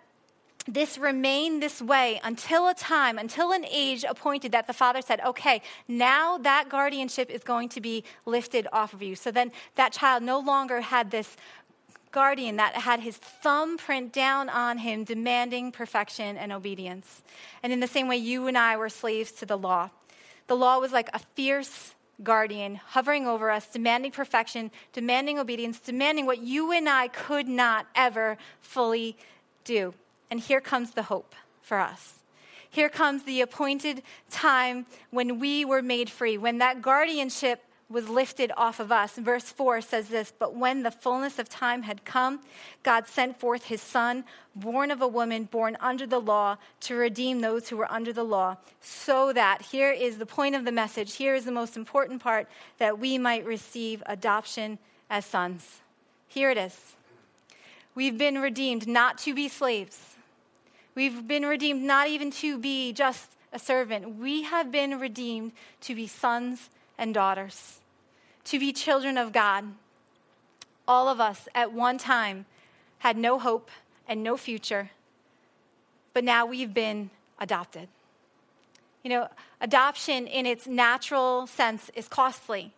this 0.67 0.97
remained 0.97 1.63
this 1.63 1.83
way 1.83 2.21
until 2.23 2.69
a 2.69 2.75
time, 2.75 3.19
until 3.19 3.53
an 3.53 3.65
age 3.65 4.05
appointed 4.09 4.53
that 4.53 4.67
the 4.67 4.73
father 4.73 5.03
said, 5.03 5.21
okay, 5.27 5.61
now 5.89 6.39
that 6.39 6.69
guardianship 6.69 7.31
is 7.31 7.43
going 7.43 7.69
to 7.71 7.81
be 7.81 8.05
lifted 8.27 8.69
off 8.73 8.95
of 8.95 9.03
you. 9.03 9.17
So 9.17 9.31
then 9.31 9.51
that 9.75 9.93
child 9.93 10.23
no 10.23 10.39
longer 10.39 10.81
had 10.81 11.11
this 11.11 11.37
guardian 12.13 12.57
that 12.57 12.77
had 12.77 13.01
his 13.01 13.17
thumbprint 13.17 14.13
down 14.13 14.49
on 14.49 14.79
him, 14.79 15.03
demanding 15.03 15.73
perfection 15.73 16.37
and 16.37 16.53
obedience. 16.53 17.23
And 17.63 17.73
in 17.73 17.81
the 17.81 17.87
same 17.87 18.07
way, 18.07 18.19
you 18.19 18.47
and 18.47 18.57
I 18.57 18.77
were 18.77 18.91
slaves 18.91 19.33
to 19.33 19.47
the 19.47 19.57
law. 19.59 19.91
The 20.47 20.57
law 20.57 20.79
was 20.79 20.93
like 20.93 21.09
a 21.13 21.19
fierce 21.19 21.95
guardian 22.23 22.77
hovering 22.77 23.27
over 23.27 23.51
us, 23.51 23.67
demanding 23.67 24.13
perfection, 24.13 24.71
demanding 24.93 25.39
obedience, 25.39 25.81
demanding 25.81 26.27
what 26.27 26.39
you 26.39 26.73
and 26.73 26.89
I 26.89 27.09
could 27.09 27.49
not 27.49 27.87
ever 27.95 28.39
fully 28.61 29.17
do. 29.65 29.95
And 30.31 30.41
here 30.41 30.61
comes 30.61 30.93
the 30.93 31.05
hope 31.05 31.35
for 31.63 31.79
us. 31.79 32.21
Here 32.71 32.89
comes 32.89 33.25
the 33.25 33.43
appointed 33.43 34.03
time 34.31 34.87
when 35.11 35.39
we 35.39 35.65
were 35.65 35.83
made 35.83 36.09
free, 36.09 36.39
when 36.39 36.59
that 36.59 36.81
guardianship 36.81 37.63
was 37.93 38.09
lifted 38.09 38.51
off 38.57 38.81
of 38.81 38.91
us. 38.91 39.17
Verse 39.17 39.45
4 39.45 39.81
says 39.81 40.09
this 40.09 40.33
But 40.37 40.57
when 40.57 40.83
the 40.83 40.91
fullness 40.91 41.39
of 41.39 41.49
time 41.49 41.83
had 41.83 42.05
come, 42.05 42.41
God 42.83 43.07
sent 43.07 43.39
forth 43.39 43.67
his 43.67 43.81
Son, 43.81 44.25
born 44.57 44.91
of 44.91 45.03
a 45.03 45.09
woman, 45.09 45.45
born 45.45 45.77
under 45.81 46.07
the 46.07 46.21
law, 46.21 46.57
to 46.81 46.95
redeem 46.95 47.41
those 47.41 47.69
who 47.69 47.77
were 47.77 47.91
under 47.93 48.13
the 48.13 48.25
law, 48.25 48.57
so 48.81 49.33
that, 49.33 49.63
here 49.63 49.93
is 49.93 50.19
the 50.19 50.27
point 50.27 50.55
of 50.55 50.65
the 50.65 50.73
message, 50.73 51.17
here 51.17 51.35
is 51.35 51.45
the 51.45 51.53
most 51.53 51.77
important 51.77 52.23
part, 52.23 52.49
that 52.79 52.99
we 52.99 53.19
might 53.19 53.45
receive 53.45 54.03
adoption 54.07 54.79
as 55.11 55.25
sons. 55.25 55.81
Here 56.29 56.51
it 56.51 56.59
is. 56.59 56.97
We've 57.95 58.17
been 58.17 58.39
redeemed 58.39 58.89
not 58.89 59.19
to 59.19 59.35
be 59.35 59.49
slaves 59.49 60.17
We've 60.95 61.27
been 61.27 61.47
redeemed 61.47 61.83
not 61.83 62.09
even 62.09 62.31
to 62.33 62.59
be 62.59 62.93
just 62.93 63.31
a 63.53 63.59
servant. 63.59 64.17
We 64.17 64.43
have 64.43 64.71
been 64.71 65.01
redeemed 65.01 65.53
to 65.83 65.95
be 65.95 66.07
sons 66.07 66.69
and 66.99 67.15
daughters, 67.15 67.81
to 68.45 68.59
be 68.59 68.73
children 68.73 69.17
of 69.17 69.33
God. 69.33 69.65
All 70.87 71.09
of 71.09 71.21
us 71.21 71.49
at 71.55 71.73
one 71.73 71.99
time 71.99 72.47
had 72.99 73.17
no 73.17 73.39
hope 73.39 73.71
and 74.09 74.23
no 74.23 74.37
future, 74.37 74.91
but 76.13 76.25
now 76.25 76.47
we've 76.47 76.75
been 76.75 77.11
adopted. 77.39 77.89
You 79.03 79.11
know, 79.11 79.29
adoption 79.61 80.27
in 80.27 80.47
its 80.47 80.67
natural 80.67 81.47
sense 81.47 81.91
is 81.95 82.09
costly. 82.09 82.73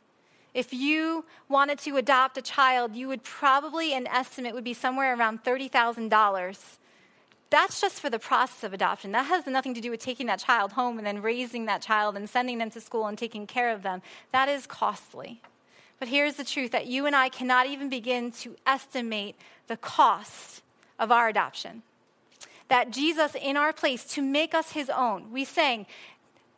If 0.54 0.72
you 0.72 1.24
wanted 1.48 1.78
to 1.80 1.96
adopt 1.96 2.38
a 2.38 2.42
child, 2.42 2.94
you 2.94 3.08
would 3.08 3.24
probably, 3.24 3.92
an 3.92 4.06
estimate 4.06 4.54
would 4.54 4.64
be 4.64 4.74
somewhere 4.74 5.14
around 5.16 5.42
$30,000 5.42 6.78
that's 7.54 7.80
just 7.80 8.00
for 8.00 8.10
the 8.10 8.18
process 8.18 8.64
of 8.64 8.72
adoption. 8.72 9.12
That 9.12 9.26
has 9.26 9.46
nothing 9.46 9.74
to 9.74 9.80
do 9.80 9.92
with 9.92 10.00
taking 10.00 10.26
that 10.26 10.40
child 10.40 10.72
home 10.72 10.98
and 10.98 11.06
then 11.06 11.22
raising 11.22 11.66
that 11.66 11.82
child 11.82 12.16
and 12.16 12.28
sending 12.28 12.58
them 12.58 12.68
to 12.70 12.80
school 12.80 13.06
and 13.06 13.16
taking 13.16 13.46
care 13.46 13.72
of 13.72 13.84
them. 13.84 14.02
That 14.32 14.48
is 14.48 14.66
costly. 14.66 15.40
But 15.98 16.08
here's 16.08 16.34
the 16.34 16.44
truth 16.44 16.72
that 16.72 16.86
you 16.86 17.06
and 17.06 17.14
I 17.14 17.28
cannot 17.28 17.66
even 17.66 17.88
begin 17.88 18.32
to 18.32 18.56
estimate 18.66 19.36
the 19.66 19.76
cost 19.76 20.62
of 20.98 21.10
our 21.10 21.28
adoption. 21.28 21.82
That 22.68 22.90
Jesus, 22.90 23.34
in 23.40 23.56
our 23.56 23.72
place, 23.72 24.04
to 24.06 24.22
make 24.22 24.54
us 24.54 24.72
his 24.72 24.90
own, 24.90 25.30
we 25.30 25.44
sang, 25.44 25.86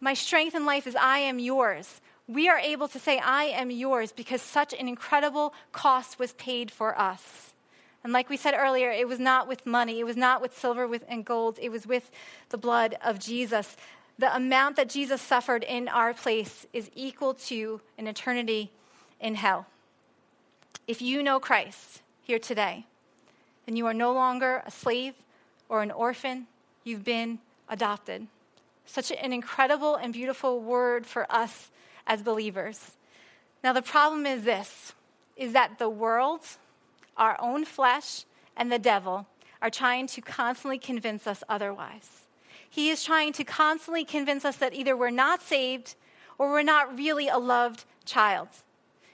My 0.00 0.14
strength 0.14 0.54
in 0.54 0.64
life 0.64 0.86
is 0.86 0.96
I 0.96 1.18
am 1.18 1.38
yours. 1.38 2.00
We 2.28 2.48
are 2.48 2.58
able 2.58 2.88
to 2.88 2.98
say, 2.98 3.18
I 3.18 3.44
am 3.44 3.70
yours 3.70 4.12
because 4.12 4.42
such 4.42 4.72
an 4.72 4.88
incredible 4.88 5.54
cost 5.72 6.18
was 6.18 6.32
paid 6.34 6.70
for 6.70 6.98
us. 6.98 7.52
And 8.02 8.12
like 8.12 8.28
we 8.28 8.36
said 8.36 8.54
earlier, 8.56 8.90
it 8.90 9.08
was 9.08 9.18
not 9.18 9.48
with 9.48 9.66
money, 9.66 10.00
it 10.00 10.04
was 10.04 10.16
not 10.16 10.40
with 10.40 10.56
silver 10.56 10.88
and 11.08 11.24
gold, 11.24 11.58
it 11.60 11.70
was 11.70 11.86
with 11.86 12.10
the 12.50 12.58
blood 12.58 12.96
of 13.04 13.18
Jesus. 13.18 13.76
The 14.18 14.34
amount 14.34 14.76
that 14.76 14.88
Jesus 14.88 15.20
suffered 15.20 15.64
in 15.64 15.88
our 15.88 16.14
place 16.14 16.66
is 16.72 16.90
equal 16.94 17.34
to 17.34 17.80
an 17.98 18.06
eternity 18.06 18.70
in 19.20 19.34
hell. 19.34 19.66
If 20.86 21.02
you 21.02 21.22
know 21.22 21.40
Christ 21.40 22.02
here 22.22 22.38
today, 22.38 22.86
then 23.64 23.76
you 23.76 23.86
are 23.86 23.94
no 23.94 24.12
longer 24.12 24.62
a 24.64 24.70
slave 24.70 25.14
or 25.68 25.82
an 25.82 25.90
orphan, 25.90 26.46
you've 26.84 27.04
been 27.04 27.40
adopted. 27.68 28.26
Such 28.84 29.10
an 29.10 29.32
incredible 29.32 29.96
and 29.96 30.12
beautiful 30.12 30.60
word 30.60 31.06
for 31.06 31.30
us 31.30 31.70
as 32.06 32.22
believers. 32.22 32.92
Now 33.64 33.72
the 33.72 33.82
problem 33.82 34.26
is 34.26 34.44
this 34.44 34.92
is 35.36 35.52
that 35.52 35.78
the 35.78 35.88
world 35.88 36.42
our 37.16 37.36
own 37.40 37.64
flesh 37.64 38.24
and 38.56 38.70
the 38.70 38.78
devil 38.78 39.26
are 39.62 39.70
trying 39.70 40.06
to 40.06 40.20
constantly 40.20 40.78
convince 40.78 41.26
us 41.26 41.42
otherwise. 41.48 42.26
He 42.68 42.90
is 42.90 43.02
trying 43.02 43.32
to 43.34 43.44
constantly 43.44 44.04
convince 44.04 44.44
us 44.44 44.56
that 44.56 44.74
either 44.74 44.96
we're 44.96 45.10
not 45.10 45.42
saved 45.42 45.94
or 46.38 46.50
we're 46.50 46.62
not 46.62 46.96
really 46.96 47.28
a 47.28 47.38
loved 47.38 47.84
child. 48.04 48.48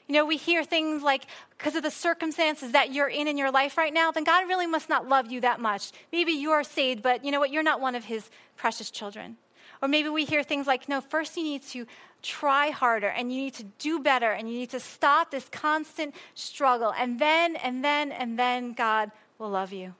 You 0.08 0.14
know, 0.14 0.26
we 0.26 0.36
hear 0.36 0.64
things 0.64 1.02
like, 1.02 1.26
because 1.56 1.76
of 1.76 1.82
the 1.82 1.90
circumstances 1.90 2.72
that 2.72 2.92
you're 2.92 3.08
in 3.08 3.28
in 3.28 3.38
your 3.38 3.50
life 3.50 3.78
right 3.78 3.92
now, 3.92 4.10
then 4.10 4.24
God 4.24 4.48
really 4.48 4.66
must 4.66 4.88
not 4.88 5.08
love 5.08 5.30
you 5.30 5.40
that 5.42 5.60
much. 5.60 5.92
Maybe 6.12 6.32
you 6.32 6.50
are 6.50 6.64
saved, 6.64 7.02
but 7.02 7.24
you 7.24 7.30
know 7.30 7.40
what? 7.40 7.50
You're 7.50 7.62
not 7.62 7.80
one 7.80 7.94
of 7.94 8.04
his 8.04 8.30
precious 8.56 8.90
children. 8.90 9.36
Or 9.80 9.88
maybe 9.88 10.08
we 10.08 10.24
hear 10.24 10.42
things 10.42 10.66
like, 10.66 10.88
no, 10.88 11.00
first 11.00 11.36
you 11.36 11.42
need 11.42 11.62
to 11.64 11.86
try 12.22 12.70
harder 12.70 13.08
and 13.08 13.32
you 13.32 13.42
need 13.42 13.54
to 13.54 13.64
do 13.78 13.98
better 13.98 14.30
and 14.30 14.48
you 14.48 14.58
need 14.58 14.70
to 14.70 14.80
stop 14.80 15.30
this 15.30 15.48
constant 15.48 16.14
struggle. 16.34 16.94
And 16.96 17.18
then, 17.18 17.56
and 17.56 17.84
then, 17.84 18.12
and 18.12 18.38
then 18.38 18.72
God 18.72 19.10
will 19.38 19.50
love 19.50 19.72
you. 19.72 19.94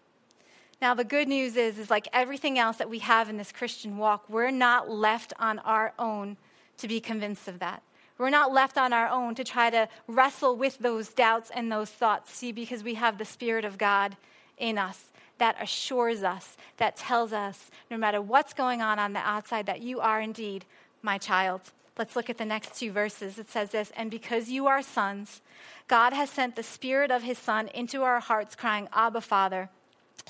Now, 0.80 0.94
the 0.94 1.04
good 1.04 1.28
news 1.28 1.56
is, 1.56 1.78
is 1.78 1.90
like 1.90 2.08
everything 2.12 2.58
else 2.58 2.76
that 2.78 2.90
we 2.90 3.00
have 3.00 3.28
in 3.28 3.36
this 3.36 3.52
Christian 3.52 3.98
walk, 3.98 4.28
we're 4.28 4.50
not 4.50 4.90
left 4.90 5.32
on 5.38 5.60
our 5.60 5.94
own 5.98 6.36
to 6.78 6.88
be 6.88 7.00
convinced 7.00 7.46
of 7.46 7.60
that. 7.60 7.82
We're 8.22 8.30
not 8.30 8.52
left 8.52 8.78
on 8.78 8.92
our 8.92 9.08
own 9.08 9.34
to 9.34 9.42
try 9.42 9.68
to 9.70 9.88
wrestle 10.06 10.54
with 10.54 10.78
those 10.78 11.08
doubts 11.08 11.50
and 11.52 11.72
those 11.72 11.90
thoughts, 11.90 12.32
see, 12.32 12.52
because 12.52 12.84
we 12.84 12.94
have 12.94 13.18
the 13.18 13.24
Spirit 13.24 13.64
of 13.64 13.78
God 13.78 14.16
in 14.56 14.78
us 14.78 15.06
that 15.38 15.60
assures 15.60 16.22
us, 16.22 16.56
that 16.76 16.94
tells 16.94 17.32
us, 17.32 17.68
no 17.90 17.96
matter 17.96 18.22
what's 18.22 18.54
going 18.54 18.80
on 18.80 19.00
on 19.00 19.12
the 19.12 19.18
outside, 19.18 19.66
that 19.66 19.80
you 19.80 19.98
are 19.98 20.20
indeed 20.20 20.64
my 21.02 21.18
child. 21.18 21.62
Let's 21.98 22.14
look 22.14 22.30
at 22.30 22.38
the 22.38 22.44
next 22.44 22.78
two 22.78 22.92
verses. 22.92 23.40
It 23.40 23.50
says 23.50 23.72
this 23.72 23.90
And 23.96 24.08
because 24.08 24.48
you 24.48 24.68
are 24.68 24.82
sons, 24.82 25.40
God 25.88 26.12
has 26.12 26.30
sent 26.30 26.54
the 26.54 26.62
Spirit 26.62 27.10
of 27.10 27.24
His 27.24 27.38
Son 27.38 27.66
into 27.74 28.04
our 28.04 28.20
hearts, 28.20 28.54
crying, 28.54 28.86
Abba, 28.92 29.20
Father. 29.20 29.68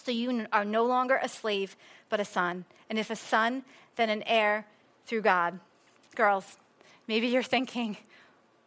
So 0.02 0.10
you 0.10 0.46
are 0.50 0.64
no 0.64 0.86
longer 0.86 1.20
a 1.22 1.28
slave, 1.28 1.76
but 2.08 2.20
a 2.20 2.24
son. 2.24 2.64
And 2.88 2.98
if 2.98 3.10
a 3.10 3.16
son, 3.16 3.64
then 3.96 4.08
an 4.08 4.22
heir 4.22 4.64
through 5.04 5.20
God. 5.20 5.60
Girls, 6.14 6.56
maybe 7.12 7.26
you're 7.26 7.42
thinking, 7.42 7.98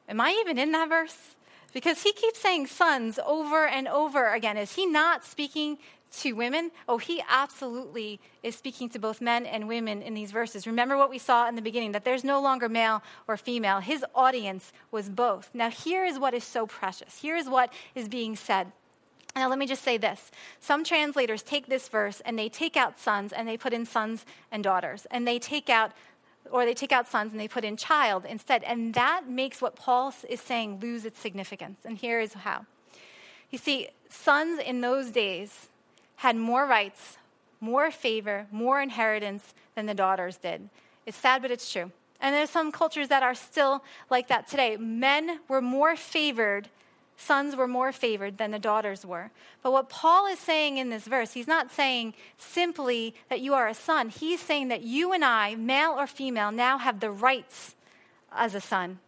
Am 0.08 0.22
I 0.22 0.38
even 0.42 0.60
in 0.60 0.72
that 0.74 0.88
verse? 0.88 1.36
Because 1.74 2.04
he 2.04 2.14
keeps 2.14 2.40
saying 2.40 2.68
sons 2.68 3.20
over 3.26 3.66
and 3.66 3.88
over 3.88 4.32
again. 4.32 4.56
Is 4.56 4.76
he 4.76 4.86
not 4.86 5.26
speaking 5.26 5.80
to 6.20 6.34
women? 6.34 6.70
Oh, 6.88 7.00
he 7.00 7.24
absolutely 7.28 8.20
is 8.44 8.56
speaking 8.56 8.88
to 8.90 9.00
both 9.00 9.20
men 9.20 9.48
and 9.48 9.68
women 9.68 10.04
in 10.04 10.14
these 10.14 10.30
verses. 10.30 10.68
Remember 10.68 10.96
what 10.96 11.10
we 11.10 11.18
saw 11.18 11.50
in 11.50 11.56
the 11.56 11.62
beginning 11.64 11.94
that 11.94 12.06
there's 12.06 12.24
no 12.24 12.40
longer 12.40 12.70
male 12.70 13.02
or 13.28 13.36
female. 13.36 13.80
His 13.80 14.06
audience 14.14 14.72
was 14.92 15.10
both. 15.10 15.50
Now, 15.56 15.72
here 15.72 16.06
is 16.06 16.20
what 16.20 16.36
is 16.36 16.44
so 16.44 16.68
precious. 16.68 17.18
Here 17.18 17.36
is 17.36 17.50
what 17.50 17.74
is 17.96 18.08
being 18.08 18.36
said. 18.36 18.72
Now, 19.36 19.50
let 19.50 19.60
me 19.60 19.66
just 19.66 19.84
say 19.84 19.98
this. 19.98 20.32
Some 20.62 20.84
translators 20.86 21.42
take 21.42 21.66
this 21.66 21.90
verse 21.90 22.22
and 22.24 22.40
they 22.40 22.48
take 22.48 22.78
out 22.78 23.00
sons 23.00 23.34
and 23.34 23.48
they 23.48 23.58
put 23.58 23.74
in 23.74 23.86
sons 23.86 24.24
and 24.52 24.64
daughters. 24.64 25.08
And 25.10 25.28
they 25.28 25.40
take 25.40 25.68
out, 25.68 25.92
or 26.52 26.66
they 26.66 26.74
take 26.74 26.92
out 26.92 27.08
sons 27.08 27.32
and 27.32 27.40
they 27.40 27.48
put 27.48 27.64
in 27.64 27.78
child 27.78 28.26
instead. 28.26 28.64
And 28.64 28.94
that 28.94 29.28
makes 29.28 29.62
what 29.62 29.76
Paul 29.76 30.14
is 30.30 30.42
saying 30.42 30.80
lose 30.80 31.06
its 31.06 31.20
significance. 31.20 31.80
And 31.86 31.98
here 31.98 32.20
is 32.20 32.34
how. 32.34 32.66
You 33.52 33.58
see, 33.58 33.90
sons 34.10 34.60
in 34.60 34.82
those 34.82 35.10
days 35.12 35.70
had 36.18 36.36
more 36.36 36.66
rights, 36.66 37.18
more 37.60 37.92
favor, 37.92 38.48
more 38.52 38.82
inheritance 38.82 39.54
than 39.76 39.86
the 39.86 39.94
daughters 39.94 40.38
did. 40.38 40.70
It's 41.06 41.18
sad, 41.18 41.42
but 41.42 41.52
it's 41.52 41.72
true. 41.72 41.92
And 42.22 42.34
there's 42.34 42.50
some 42.50 42.72
cultures 42.72 43.10
that 43.10 43.24
are 43.24 43.36
still 43.36 43.84
like 44.10 44.28
that 44.30 44.48
today. 44.48 44.78
Men 44.78 45.40
were 45.48 45.62
more 45.62 45.96
favored 45.96 46.70
sons 47.18 47.56
were 47.56 47.68
more 47.68 47.92
favored 47.92 48.38
than 48.38 48.52
the 48.52 48.60
daughters 48.60 49.06
were. 49.06 49.32
But 49.64 49.72
what 49.72 49.90
Paul 49.90 50.28
is 50.28 50.40
saying 50.40 50.78
in 50.78 50.90
this 50.90 51.06
verse, 51.06 51.34
he's 51.34 51.48
not 51.48 51.72
saying 51.72 52.14
simply 52.38 53.16
that 53.30 53.42
you 53.42 53.54
are 53.54 53.68
a 53.68 53.74
son. 53.74 54.10
He's 54.10 54.42
saying 54.42 54.68
that 54.68 54.84
you 54.84 55.14
and 55.14 55.24
I, 55.24 55.56
male 55.56 55.92
or 55.98 56.08
female, 56.08 56.52
now 56.52 56.78
have 56.78 57.00
the 57.00 57.12
rights 57.12 57.76
as 58.32 58.54
a 58.54 58.62
son. 58.62 59.00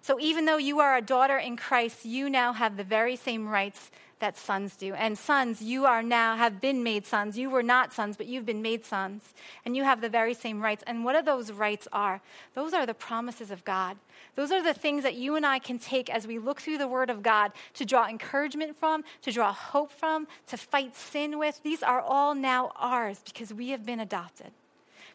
So 0.00 0.18
even 0.18 0.46
though 0.46 0.56
you 0.56 0.80
are 0.80 0.96
a 0.96 1.02
daughter 1.02 1.38
in 1.38 1.56
Christ, 1.56 2.04
you 2.04 2.28
now 2.28 2.52
have 2.52 2.76
the 2.76 2.84
very 2.84 3.14
same 3.14 3.48
rights 3.48 3.90
that 4.22 4.38
sons 4.38 4.76
do. 4.76 4.94
And 4.94 5.18
sons, 5.18 5.60
you 5.60 5.84
are 5.84 6.02
now 6.02 6.36
have 6.36 6.60
been 6.60 6.84
made 6.84 7.04
sons. 7.04 7.36
You 7.36 7.50
were 7.50 7.62
not 7.62 7.92
sons, 7.92 8.16
but 8.16 8.26
you've 8.26 8.46
been 8.46 8.62
made 8.62 8.84
sons. 8.84 9.34
And 9.64 9.76
you 9.76 9.82
have 9.82 10.00
the 10.00 10.08
very 10.08 10.32
same 10.32 10.62
rights. 10.62 10.84
And 10.86 11.04
what 11.04 11.16
are 11.16 11.22
those 11.22 11.50
rights 11.50 11.88
are? 11.92 12.22
Those 12.54 12.72
are 12.72 12.86
the 12.86 12.94
promises 12.94 13.50
of 13.50 13.64
God. 13.64 13.96
Those 14.36 14.52
are 14.52 14.62
the 14.62 14.74
things 14.74 15.02
that 15.02 15.16
you 15.16 15.34
and 15.34 15.44
I 15.44 15.58
can 15.58 15.78
take 15.80 16.08
as 16.08 16.26
we 16.26 16.38
look 16.38 16.60
through 16.60 16.78
the 16.78 16.86
word 16.86 17.10
of 17.10 17.22
God 17.22 17.50
to 17.74 17.84
draw 17.84 18.08
encouragement 18.08 18.76
from, 18.76 19.02
to 19.22 19.32
draw 19.32 19.52
hope 19.52 19.90
from, 19.90 20.28
to 20.46 20.56
fight 20.56 20.94
sin 20.94 21.36
with. 21.36 21.60
These 21.64 21.82
are 21.82 22.00
all 22.00 22.36
now 22.36 22.70
ours 22.76 23.20
because 23.24 23.52
we 23.52 23.70
have 23.70 23.84
been 23.84 23.98
adopted. 23.98 24.52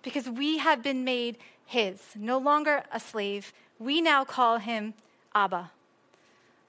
Because 0.04 0.30
we 0.30 0.58
have 0.58 0.84
been 0.84 1.06
made 1.06 1.38
his, 1.66 2.02
no 2.14 2.38
longer 2.38 2.84
a 2.92 3.00
slave. 3.00 3.54
We 3.80 4.02
now 4.02 4.26
call 4.26 4.58
him 4.58 4.96
Abba. 5.34 5.72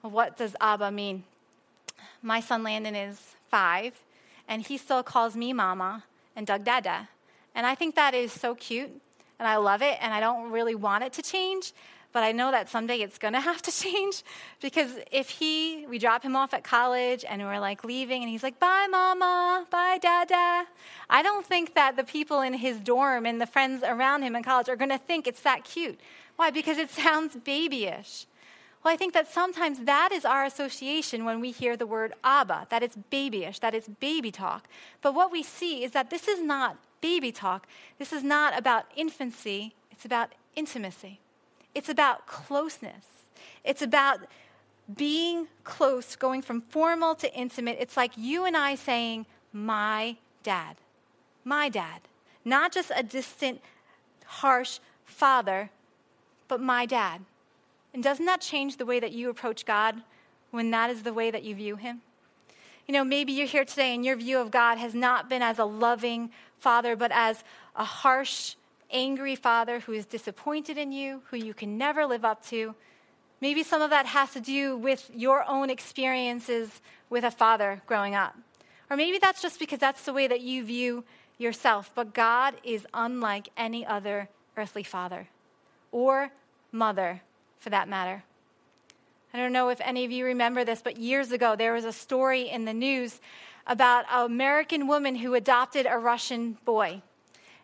What 0.01 0.37
does 0.37 0.55
Abba 0.61 0.89
mean? 0.89 1.25
My 2.21 2.39
son 2.39 2.63
Landon 2.63 2.95
is 2.95 3.35
five, 3.49 4.03
and 4.47 4.65
he 4.65 4.77
still 4.77 5.03
calls 5.03 5.35
me 5.35 5.53
mama 5.53 6.03
and 6.35 6.45
Doug 6.45 6.63
dada. 6.63 7.09
And 7.55 7.65
I 7.65 7.75
think 7.75 7.95
that 7.95 8.13
is 8.13 8.31
so 8.31 8.55
cute, 8.55 8.89
and 9.37 9.47
I 9.47 9.57
love 9.57 9.81
it, 9.81 9.97
and 10.01 10.13
I 10.13 10.19
don't 10.19 10.51
really 10.51 10.75
want 10.75 11.03
it 11.03 11.13
to 11.13 11.21
change, 11.21 11.73
but 12.11 12.23
I 12.23 12.31
know 12.31 12.51
that 12.51 12.69
someday 12.69 12.97
it's 12.97 13.17
gonna 13.17 13.41
have 13.51 13.61
to 13.63 13.71
change 13.71 14.23
because 14.61 14.97
if 15.11 15.29
he, 15.29 15.85
we 15.87 15.99
drop 15.99 16.23
him 16.23 16.35
off 16.35 16.53
at 16.53 16.63
college 16.63 17.23
and 17.27 17.41
we're 17.41 17.59
like 17.59 17.83
leaving, 17.83 18.21
and 18.23 18.29
he's 18.29 18.43
like, 18.43 18.59
bye, 18.59 18.87
mama, 18.89 19.65
bye, 19.69 19.99
dada. 20.01 20.65
I 21.09 21.21
don't 21.21 21.45
think 21.45 21.75
that 21.75 21.95
the 21.95 22.03
people 22.03 22.41
in 22.41 22.53
his 22.53 22.79
dorm 22.79 23.25
and 23.25 23.39
the 23.39 23.47
friends 23.47 23.83
around 23.83 24.23
him 24.23 24.35
in 24.35 24.43
college 24.43 24.69
are 24.69 24.75
gonna 24.75 24.97
think 24.97 25.27
it's 25.27 25.41
that 25.41 25.63
cute. 25.63 25.99
Why? 26.35 26.51
Because 26.51 26.77
it 26.77 26.89
sounds 27.03 27.35
babyish. 27.35 28.25
Well, 28.83 28.93
I 28.93 28.97
think 28.97 29.13
that 29.13 29.27
sometimes 29.27 29.79
that 29.83 30.11
is 30.11 30.23
our 30.23 30.45
association 30.45 31.25
when 31.25 31.41
we 31.41 31.51
hear 31.51 31.75
the 31.75 31.85
word 31.85 32.13
Abba, 32.23 32.67
that 32.69 32.81
it's 32.81 32.95
babyish, 32.95 33.59
that 33.59 33.73
it's 33.73 33.89
baby 33.89 34.31
talk. 34.31 34.67
But 35.01 35.13
what 35.13 35.31
we 35.31 35.43
see 35.43 35.83
is 35.83 35.91
that 35.91 36.09
this 36.09 36.27
is 36.27 36.41
not 36.41 36.77
baby 37.01 37.31
talk. 37.31 37.67
This 37.97 38.13
is 38.13 38.23
not 38.23 38.57
about 38.57 38.85
infancy, 38.95 39.73
it's 39.91 40.05
about 40.05 40.33
intimacy. 40.55 41.19
It's 41.75 41.89
about 41.89 42.25
closeness. 42.25 43.05
It's 43.63 43.81
about 43.81 44.21
being 44.95 45.47
close, 45.63 46.15
going 46.15 46.41
from 46.41 46.61
formal 46.61 47.15
to 47.15 47.33
intimate. 47.33 47.77
It's 47.79 47.95
like 47.95 48.11
you 48.17 48.45
and 48.45 48.57
I 48.57 48.75
saying, 48.75 49.25
My 49.53 50.17
dad, 50.43 50.77
my 51.43 51.69
dad. 51.69 52.01
Not 52.43 52.71
just 52.71 52.91
a 52.95 53.03
distant, 53.03 53.61
harsh 54.25 54.79
father, 55.05 55.69
but 56.47 56.59
my 56.61 56.85
dad. 56.85 57.21
And 57.93 58.03
doesn't 58.03 58.25
that 58.25 58.41
change 58.41 58.77
the 58.77 58.85
way 58.85 58.99
that 58.99 59.11
you 59.11 59.29
approach 59.29 59.65
God 59.65 60.01
when 60.51 60.71
that 60.71 60.89
is 60.89 61.03
the 61.03 61.13
way 61.13 61.31
that 61.31 61.43
you 61.43 61.55
view 61.55 61.75
Him? 61.75 62.01
You 62.87 62.93
know, 62.93 63.03
maybe 63.03 63.31
you're 63.31 63.47
here 63.47 63.65
today 63.65 63.93
and 63.93 64.03
your 64.03 64.15
view 64.15 64.39
of 64.39 64.51
God 64.51 64.77
has 64.77 64.95
not 64.95 65.29
been 65.29 65.41
as 65.41 65.59
a 65.59 65.65
loving 65.65 66.31
father, 66.59 66.95
but 66.95 67.11
as 67.13 67.43
a 67.75 67.83
harsh, 67.83 68.55
angry 68.91 69.35
father 69.35 69.79
who 69.79 69.93
is 69.93 70.05
disappointed 70.05 70.77
in 70.77 70.91
you, 70.91 71.21
who 71.29 71.37
you 71.37 71.53
can 71.53 71.77
never 71.77 72.05
live 72.05 72.25
up 72.25 72.43
to. 72.47 72.73
Maybe 73.41 73.63
some 73.63 73.81
of 73.81 73.91
that 73.91 74.07
has 74.07 74.33
to 74.33 74.39
do 74.39 74.75
with 74.75 75.09
your 75.13 75.47
own 75.47 75.69
experiences 75.69 76.81
with 77.09 77.23
a 77.23 77.31
father 77.31 77.81
growing 77.85 78.15
up. 78.15 78.35
Or 78.89 78.97
maybe 78.97 79.19
that's 79.19 79.41
just 79.41 79.59
because 79.59 79.79
that's 79.79 80.03
the 80.03 80.13
way 80.13 80.27
that 80.27 80.41
you 80.41 80.63
view 80.63 81.03
yourself. 81.37 81.91
But 81.93 82.13
God 82.13 82.55
is 82.63 82.87
unlike 82.93 83.49
any 83.55 83.85
other 83.85 84.29
earthly 84.57 84.83
father 84.83 85.27
or 85.91 86.31
mother 86.71 87.21
for 87.59 87.69
that 87.69 87.87
matter. 87.87 88.23
I 89.33 89.37
don't 89.37 89.53
know 89.53 89.69
if 89.69 89.79
any 89.81 90.05
of 90.05 90.11
you 90.11 90.25
remember 90.25 90.65
this, 90.65 90.81
but 90.81 90.97
years 90.97 91.31
ago 91.31 91.55
there 91.55 91.73
was 91.73 91.85
a 91.85 91.93
story 91.93 92.49
in 92.49 92.65
the 92.65 92.73
news 92.73 93.21
about 93.67 94.05
an 94.11 94.25
American 94.25 94.87
woman 94.87 95.15
who 95.15 95.35
adopted 95.35 95.85
a 95.87 95.99
Russian 95.99 96.57
boy. 96.65 97.03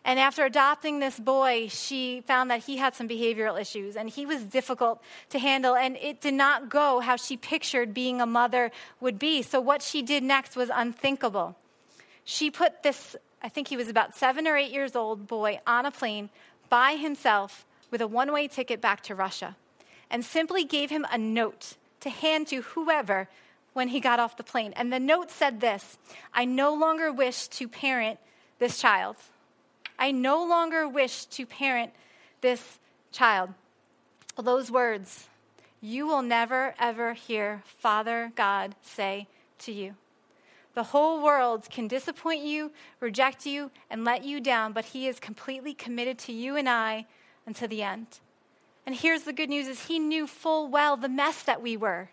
And 0.04 0.20
after 0.20 0.44
adopting 0.44 1.00
this 1.00 1.18
boy, 1.18 1.66
she 1.66 2.20
found 2.20 2.48
that 2.52 2.62
he 2.62 2.76
had 2.76 2.94
some 2.94 3.08
behavioral 3.08 3.60
issues 3.60 3.96
and 3.96 4.08
he 4.08 4.24
was 4.24 4.44
difficult 4.44 5.02
to 5.30 5.40
handle. 5.40 5.74
And 5.74 5.96
it 5.96 6.20
did 6.20 6.34
not 6.34 6.68
go 6.68 7.00
how 7.00 7.16
she 7.16 7.36
pictured 7.36 7.92
being 7.92 8.20
a 8.20 8.26
mother 8.26 8.70
would 9.00 9.18
be. 9.18 9.42
So, 9.42 9.60
what 9.60 9.82
she 9.82 10.02
did 10.02 10.22
next 10.22 10.54
was 10.54 10.70
unthinkable. 10.72 11.56
She 12.24 12.52
put 12.52 12.84
this, 12.84 13.16
I 13.42 13.48
think 13.48 13.66
he 13.66 13.76
was 13.76 13.88
about 13.88 14.14
seven 14.14 14.46
or 14.46 14.56
eight 14.56 14.70
years 14.70 14.94
old 14.94 15.26
boy, 15.26 15.58
on 15.66 15.86
a 15.86 15.90
plane 15.90 16.30
by 16.68 16.92
himself 16.92 17.66
with 17.90 18.00
a 18.00 18.06
one 18.06 18.32
way 18.32 18.46
ticket 18.46 18.80
back 18.80 19.02
to 19.04 19.16
Russia 19.16 19.56
and 20.10 20.24
simply 20.24 20.64
gave 20.64 20.90
him 20.90 21.06
a 21.10 21.18
note 21.18 21.76
to 22.00 22.10
hand 22.10 22.46
to 22.48 22.62
whoever 22.62 23.28
when 23.72 23.88
he 23.88 24.00
got 24.00 24.20
off 24.20 24.36
the 24.36 24.42
plane. 24.42 24.72
And 24.76 24.92
the 24.92 25.00
note 25.00 25.30
said 25.30 25.60
this 25.60 25.98
I 26.32 26.44
no 26.44 26.74
longer 26.74 27.12
wish 27.12 27.48
to 27.48 27.68
parent 27.68 28.18
this 28.58 28.78
child. 28.78 29.16
I 29.98 30.12
no 30.12 30.44
longer 30.44 30.88
wish 30.88 31.24
to 31.26 31.46
parent 31.46 31.92
this 32.40 32.78
child. 33.12 33.54
Those 34.38 34.70
words 34.70 35.28
you 35.80 36.06
will 36.06 36.22
never, 36.22 36.74
ever 36.78 37.12
hear 37.12 37.62
Father 37.78 38.32
God 38.34 38.74
say 38.82 39.28
to 39.58 39.72
you. 39.72 39.94
The 40.74 40.84
whole 40.84 41.22
world 41.22 41.68
can 41.70 41.88
disappoint 41.88 42.44
you, 42.44 42.70
reject 43.00 43.46
you, 43.46 43.70
and 43.88 44.04
let 44.04 44.24
you 44.24 44.40
down, 44.40 44.72
but 44.72 44.86
He 44.86 45.06
is 45.06 45.18
completely 45.18 45.72
committed 45.72 46.18
to 46.20 46.32
you 46.32 46.56
and 46.56 46.68
I 46.68 47.06
until 47.46 47.68
the 47.68 47.82
end. 47.82 48.20
And 48.86 48.94
here's 48.94 49.24
the 49.24 49.32
good 49.32 49.50
news 49.50 49.66
is 49.66 49.86
he 49.86 49.98
knew 49.98 50.26
full 50.26 50.68
well 50.68 50.96
the 50.96 51.08
mess 51.08 51.42
that 51.42 51.60
we 51.60 51.76
were. 51.76 52.10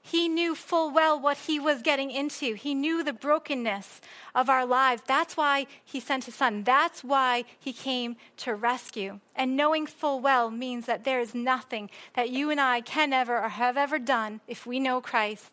He 0.00 0.28
knew 0.28 0.54
full 0.54 0.92
well 0.92 1.18
what 1.18 1.36
he 1.36 1.58
was 1.58 1.82
getting 1.82 2.12
into. 2.12 2.54
He 2.54 2.74
knew 2.74 3.02
the 3.02 3.12
brokenness 3.12 4.00
of 4.36 4.48
our 4.48 4.64
lives. 4.64 5.02
That's 5.06 5.36
why 5.36 5.66
he 5.84 5.98
sent 5.98 6.24
his 6.24 6.36
son. 6.36 6.62
That's 6.62 7.02
why 7.02 7.44
he 7.58 7.72
came 7.72 8.16
to 8.38 8.54
rescue. 8.54 9.18
And 9.34 9.56
knowing 9.56 9.84
full 9.84 10.20
well 10.20 10.50
means 10.50 10.86
that 10.86 11.02
there 11.02 11.20
is 11.20 11.34
nothing 11.34 11.90
that 12.14 12.30
you 12.30 12.50
and 12.50 12.60
I 12.60 12.82
can 12.82 13.12
ever 13.12 13.36
or 13.36 13.48
have 13.48 13.76
ever 13.76 13.98
done 13.98 14.40
if 14.46 14.64
we 14.64 14.78
know 14.78 15.00
Christ 15.00 15.50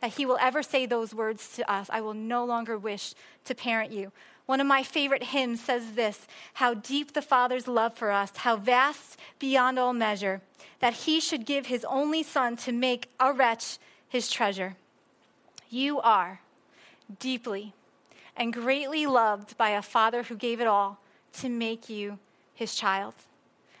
that 0.00 0.12
he 0.12 0.24
will 0.24 0.38
ever 0.40 0.62
say 0.62 0.86
those 0.86 1.12
words 1.12 1.56
to 1.56 1.70
us 1.70 1.88
I 1.90 2.00
will 2.00 2.14
no 2.14 2.44
longer 2.44 2.78
wish 2.78 3.14
to 3.46 3.54
parent 3.54 3.90
you. 3.90 4.12
One 4.48 4.62
of 4.62 4.66
my 4.66 4.82
favorite 4.82 5.24
hymns 5.24 5.62
says 5.62 5.92
this 5.92 6.26
How 6.54 6.72
deep 6.72 7.12
the 7.12 7.20
Father's 7.20 7.68
love 7.68 7.92
for 7.92 8.10
us, 8.10 8.32
how 8.34 8.56
vast 8.56 9.18
beyond 9.38 9.78
all 9.78 9.92
measure, 9.92 10.40
that 10.80 10.94
he 10.94 11.20
should 11.20 11.44
give 11.44 11.66
his 11.66 11.84
only 11.84 12.22
Son 12.22 12.56
to 12.56 12.72
make 12.72 13.10
a 13.20 13.30
wretch 13.30 13.76
his 14.08 14.30
treasure. 14.30 14.76
You 15.68 16.00
are 16.00 16.40
deeply 17.18 17.74
and 18.38 18.50
greatly 18.50 19.04
loved 19.04 19.58
by 19.58 19.68
a 19.68 19.82
Father 19.82 20.22
who 20.22 20.34
gave 20.34 20.62
it 20.62 20.66
all 20.66 20.98
to 21.34 21.50
make 21.50 21.90
you 21.90 22.18
his 22.54 22.74
child. 22.74 23.12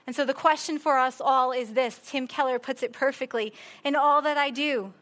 And 0.06 0.14
so 0.14 0.26
the 0.26 0.34
question 0.34 0.78
for 0.78 0.98
us 0.98 1.18
all 1.18 1.50
is 1.50 1.72
this 1.72 1.98
Tim 2.04 2.26
Keller 2.26 2.58
puts 2.58 2.82
it 2.82 2.92
perfectly 2.92 3.54
In 3.84 3.96
all 3.96 4.20
that 4.20 4.36
I 4.36 4.50
do, 4.50 4.92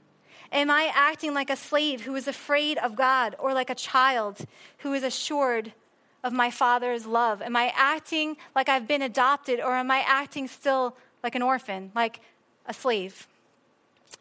Am 0.52 0.70
I 0.70 0.90
acting 0.94 1.34
like 1.34 1.50
a 1.50 1.56
slave 1.56 2.02
who 2.02 2.14
is 2.14 2.28
afraid 2.28 2.78
of 2.78 2.96
God 2.96 3.34
or 3.38 3.52
like 3.52 3.70
a 3.70 3.74
child 3.74 4.46
who 4.78 4.92
is 4.92 5.02
assured 5.02 5.72
of 6.22 6.32
my 6.32 6.50
father's 6.50 7.06
love? 7.06 7.42
Am 7.42 7.56
I 7.56 7.72
acting 7.74 8.36
like 8.54 8.68
I've 8.68 8.86
been 8.86 9.02
adopted 9.02 9.60
or 9.60 9.76
am 9.76 9.90
I 9.90 10.04
acting 10.06 10.48
still 10.48 10.96
like 11.22 11.34
an 11.34 11.42
orphan, 11.42 11.92
like 11.94 12.20
a 12.66 12.74
slave? 12.74 13.26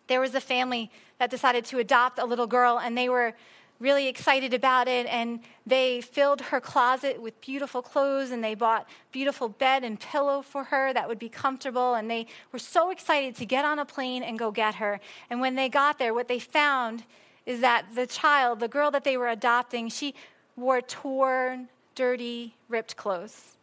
There 0.07 0.21
was 0.21 0.35
a 0.35 0.41
family 0.41 0.91
that 1.19 1.29
decided 1.29 1.65
to 1.65 1.79
adopt 1.79 2.19
a 2.19 2.25
little 2.25 2.47
girl 2.47 2.79
and 2.79 2.97
they 2.97 3.09
were 3.09 3.33
really 3.79 4.07
excited 4.07 4.53
about 4.53 4.87
it 4.87 5.05
and 5.07 5.39
they 5.65 5.99
filled 5.99 6.39
her 6.41 6.61
closet 6.61 7.21
with 7.21 7.39
beautiful 7.41 7.81
clothes 7.81 8.31
and 8.31 8.43
they 8.43 8.55
bought 8.55 8.87
beautiful 9.11 9.49
bed 9.49 9.83
and 9.83 9.99
pillow 9.99 10.41
for 10.41 10.65
her 10.65 10.93
that 10.93 11.07
would 11.07 11.19
be 11.19 11.27
comfortable 11.27 11.95
and 11.95 12.09
they 12.09 12.25
were 12.51 12.59
so 12.59 12.89
excited 12.89 13.35
to 13.35 13.45
get 13.45 13.65
on 13.65 13.79
a 13.79 13.85
plane 13.85 14.23
and 14.23 14.39
go 14.39 14.49
get 14.49 14.75
her. 14.75 14.99
And 15.29 15.41
when 15.41 15.55
they 15.55 15.67
got 15.67 15.99
there 15.99 16.13
what 16.13 16.27
they 16.27 16.39
found 16.39 17.03
is 17.45 17.61
that 17.61 17.85
the 17.95 18.07
child 18.07 18.59
the 18.59 18.67
girl 18.67 18.91
that 18.91 19.03
they 19.03 19.17
were 19.17 19.27
adopting 19.27 19.89
she 19.89 20.15
wore 20.55 20.81
torn 20.81 21.67
dirty 21.95 22.55
ripped 22.69 22.95
clothes. 22.95 23.57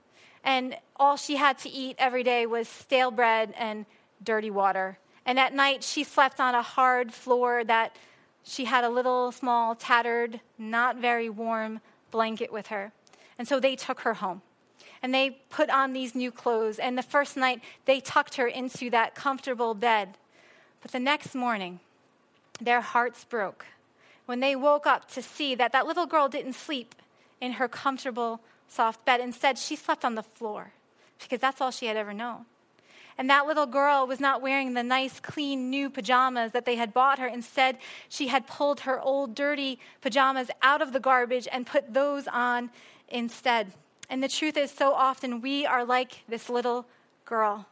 And 0.44 0.77
all 0.96 1.16
she 1.16 1.37
had 1.37 1.59
to 1.59 1.70
eat 1.70 1.96
every 1.98 2.22
day 2.22 2.46
was 2.46 2.68
stale 2.68 3.11
bread 3.11 3.55
and 3.57 3.87
dirty 4.22 4.51
water. 4.51 4.98
And 5.25 5.38
at 5.38 5.55
night 5.55 5.85
she 5.85 6.05
slept 6.05 6.40
on 6.40 6.55
a 6.55 6.62
hard 6.62 7.12
floor 7.12 7.64
that 7.64 7.96
she 8.44 8.64
had 8.64 8.85
a 8.85 8.88
little, 8.88 9.33
small, 9.33 9.74
tattered, 9.74 10.40
not 10.59 10.96
very 10.96 11.31
warm 11.31 11.81
blanket 12.11 12.52
with 12.52 12.68
her. 12.68 12.92
And 13.38 13.46
so 13.46 13.61
they 13.61 13.76
took 13.76 14.00
her 14.00 14.14
home. 14.14 14.42
And 15.02 15.12
they 15.12 15.31
put 15.50 15.70
on 15.70 15.92
these 15.92 16.14
new 16.14 16.31
clothes. 16.31 16.78
And 16.78 16.96
the 16.96 17.02
first 17.02 17.37
night, 17.37 17.61
they 17.85 18.00
tucked 18.00 18.37
her 18.37 18.46
into 18.46 18.90
that 18.90 19.14
comfortable 19.14 19.74
bed. 19.74 20.16
But 20.81 20.92
the 20.92 21.00
next 21.00 21.35
morning, 21.35 21.81
their 22.61 22.81
hearts 22.81 23.24
broke 23.24 23.66
when 24.26 24.40
they 24.40 24.55
woke 24.55 24.87
up 24.87 25.11
to 25.11 25.22
see 25.22 25.55
that 25.55 25.72
that 25.72 25.87
little 25.87 26.07
girl 26.07 26.28
didn't 26.28 26.55
sleep 26.55 26.94
in 27.40 27.52
her 27.52 27.68
comfortable, 27.68 28.40
soft 28.68 29.05
bed. 29.05 29.20
Instead, 29.20 29.59
she 29.59 29.76
slept 29.76 30.05
on 30.05 30.14
the 30.14 30.22
floor 30.22 30.72
because 31.20 31.40
that's 31.40 31.61
all 31.61 31.70
she 31.70 31.87
had 31.87 31.96
ever 31.96 32.12
known. 32.12 32.46
And 33.22 33.30
that 33.30 33.46
little 33.46 33.66
girl 33.66 34.04
was 34.04 34.18
not 34.18 34.42
wearing 34.42 34.74
the 34.74 34.82
nice, 34.82 35.20
clean, 35.20 35.70
new 35.70 35.88
pajamas 35.88 36.50
that 36.50 36.64
they 36.64 36.74
had 36.74 36.92
bought 36.92 37.20
her. 37.20 37.28
Instead, 37.28 37.78
she 38.08 38.26
had 38.26 38.48
pulled 38.48 38.80
her 38.80 39.00
old, 39.00 39.37
dirty 39.37 39.78
pajamas 40.00 40.50
out 40.61 40.82
of 40.82 40.92
the 40.92 40.98
garbage 40.98 41.46
and 41.52 41.64
put 41.64 41.94
those 41.94 42.26
on 42.26 42.68
instead. 43.08 43.74
And 44.11 44.24
the 44.24 44.28
truth 44.28 44.56
is, 44.56 44.72
so 44.72 44.92
often 44.92 45.40
we 45.40 45.64
are 45.64 45.85
like 45.85 46.24
this 46.28 46.50
little 46.50 46.85
girl. 47.24 47.66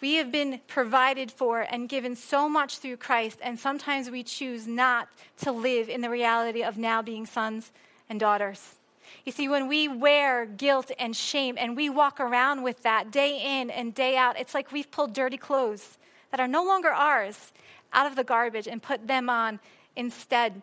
We 0.00 0.14
have 0.14 0.32
been 0.32 0.60
provided 0.66 1.30
for 1.30 1.60
and 1.60 1.88
given 1.88 2.16
so 2.16 2.48
much 2.48 2.78
through 2.78 2.96
Christ, 2.96 3.38
and 3.40 3.60
sometimes 3.60 4.10
we 4.10 4.24
choose 4.24 4.66
not 4.66 5.08
to 5.42 5.52
live 5.52 5.88
in 5.90 6.00
the 6.00 6.10
reality 6.10 6.64
of 6.64 6.76
now 6.76 7.02
being 7.02 7.24
sons 7.24 7.70
and 8.08 8.18
daughters. 8.18 8.80
You 9.24 9.32
see, 9.32 9.48
when 9.48 9.68
we 9.68 9.88
wear 9.88 10.46
guilt 10.46 10.90
and 10.98 11.14
shame 11.14 11.56
and 11.58 11.76
we 11.76 11.88
walk 11.90 12.20
around 12.20 12.62
with 12.62 12.82
that 12.82 13.10
day 13.10 13.60
in 13.60 13.70
and 13.70 13.94
day 13.94 14.16
out, 14.16 14.38
it's 14.38 14.54
like 14.54 14.72
we've 14.72 14.90
pulled 14.90 15.12
dirty 15.12 15.36
clothes 15.36 15.98
that 16.30 16.40
are 16.40 16.48
no 16.48 16.64
longer 16.64 16.90
ours 16.90 17.52
out 17.92 18.06
of 18.06 18.16
the 18.16 18.24
garbage 18.24 18.66
and 18.66 18.82
put 18.82 19.06
them 19.06 19.30
on 19.30 19.60
instead. 19.96 20.62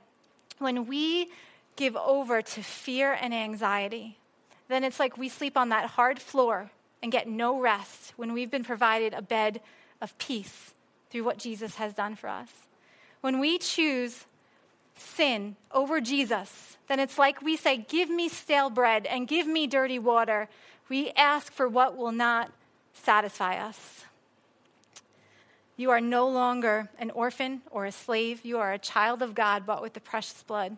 When 0.57 0.87
we 0.87 1.29
give 1.75 1.95
over 1.95 2.41
to 2.41 2.61
fear 2.61 3.13
and 3.13 3.33
anxiety, 3.33 4.17
then 4.67 4.83
it's 4.83 4.99
like 4.99 5.17
we 5.17 5.29
sleep 5.29 5.57
on 5.57 5.69
that 5.69 5.91
hard 5.91 6.19
floor 6.19 6.71
and 7.01 7.11
get 7.11 7.27
no 7.27 7.59
rest 7.59 8.13
when 8.17 8.33
we've 8.33 8.51
been 8.51 8.63
provided 8.63 9.13
a 9.13 9.21
bed 9.21 9.61
of 10.01 10.17
peace 10.17 10.73
through 11.09 11.23
what 11.23 11.37
Jesus 11.37 11.75
has 11.75 11.93
done 11.93 12.15
for 12.15 12.27
us. 12.27 12.49
When 13.21 13.39
we 13.39 13.57
choose 13.57 14.25
sin 14.99 15.55
over 15.71 16.01
Jesus, 16.01 16.77
then 16.87 16.99
it's 16.99 17.17
like 17.17 17.41
we 17.41 17.55
say, 17.55 17.77
Give 17.77 18.09
me 18.09 18.29
stale 18.29 18.69
bread 18.69 19.05
and 19.05 19.27
give 19.27 19.47
me 19.47 19.67
dirty 19.67 19.99
water. 19.99 20.49
We 20.89 21.11
ask 21.11 21.53
for 21.53 21.67
what 21.67 21.95
will 21.95 22.11
not 22.11 22.51
satisfy 22.93 23.57
us. 23.57 24.05
You 25.77 25.91
are 25.91 26.01
no 26.01 26.27
longer 26.27 26.89
an 26.99 27.11
orphan 27.11 27.61
or 27.71 27.85
a 27.85 27.91
slave. 27.91 28.43
You 28.43 28.57
are 28.57 28.73
a 28.73 28.77
child 28.77 29.21
of 29.21 29.33
God 29.33 29.65
bought 29.65 29.81
with 29.81 29.93
the 29.93 30.01
precious 30.01 30.43
blood 30.43 30.75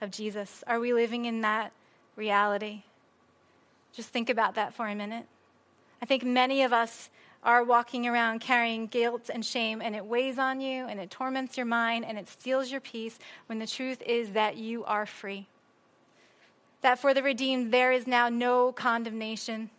of 0.00 0.10
Jesus. 0.10 0.62
Are 0.66 0.78
we 0.78 0.92
living 0.92 1.24
in 1.24 1.40
that 1.40 1.72
reality? 2.16 2.82
Just 3.94 4.10
think 4.10 4.28
about 4.28 4.54
that 4.56 4.74
for 4.74 4.88
a 4.88 4.94
minute. 4.94 5.26
I 6.02 6.06
think 6.06 6.24
many 6.24 6.62
of 6.62 6.72
us 6.72 7.08
are 7.42 7.64
walking 7.64 8.06
around 8.06 8.40
carrying 8.40 8.86
guilt 8.86 9.28
and 9.32 9.44
shame, 9.44 9.82
and 9.82 9.96
it 9.96 10.04
weighs 10.04 10.38
on 10.38 10.60
you, 10.60 10.86
and 10.86 11.00
it 11.00 11.10
torments 11.10 11.56
your 11.56 11.66
mind, 11.66 12.04
and 12.04 12.18
it 12.18 12.28
steals 12.28 12.70
your 12.70 12.80
peace, 12.80 13.18
when 13.46 13.58
the 13.58 13.66
truth 13.66 14.02
is 14.06 14.30
that 14.30 14.56
you 14.56 14.84
are 14.84 15.06
free. 15.06 15.48
That 16.82 16.98
for 16.98 17.14
the 17.14 17.22
redeemed, 17.22 17.72
there 17.72 17.92
is 17.92 18.06
now 18.06 18.28
no 18.28 18.72
condemnation. 18.72 19.70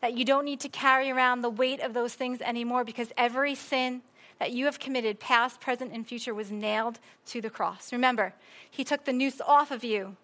That 0.00 0.14
you 0.14 0.24
don't 0.24 0.44
need 0.44 0.60
to 0.60 0.68
carry 0.68 1.10
around 1.10 1.42
the 1.42 1.50
weight 1.50 1.80
of 1.80 1.94
those 1.94 2.14
things 2.14 2.40
anymore 2.40 2.84
because 2.84 3.12
every 3.16 3.54
sin 3.54 4.02
that 4.38 4.52
you 4.52 4.64
have 4.64 4.78
committed, 4.78 5.20
past, 5.20 5.60
present, 5.60 5.92
and 5.92 6.06
future, 6.06 6.32
was 6.32 6.50
nailed 6.50 6.98
to 7.26 7.40
the 7.40 7.50
cross. 7.50 7.92
Remember, 7.92 8.32
He 8.70 8.84
took 8.84 9.04
the 9.04 9.12
noose 9.12 9.40
off 9.40 9.70
of 9.70 9.84
you 9.84 10.16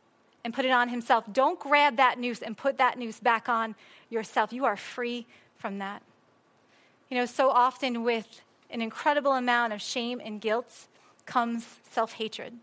and 0.44 0.54
put 0.54 0.64
it 0.64 0.70
on 0.70 0.88
himself. 0.88 1.24
Don't 1.32 1.58
grab 1.58 1.96
that 1.96 2.20
noose 2.20 2.40
and 2.40 2.56
put 2.56 2.78
that 2.78 2.96
noose 2.96 3.18
back 3.18 3.48
on 3.48 3.74
yourself. 4.08 4.52
You 4.52 4.64
are 4.64 4.76
free 4.76 5.26
from 5.58 5.78
that. 5.78 6.02
You 7.08 7.16
know, 7.16 7.26
so 7.26 7.50
often 7.50 8.02
with 8.02 8.42
an 8.70 8.82
incredible 8.82 9.32
amount 9.32 9.72
of 9.72 9.80
shame 9.80 10.20
and 10.24 10.40
guilt 10.40 10.88
comes 11.24 11.78
self 11.90 12.14
hatred. 12.14 12.54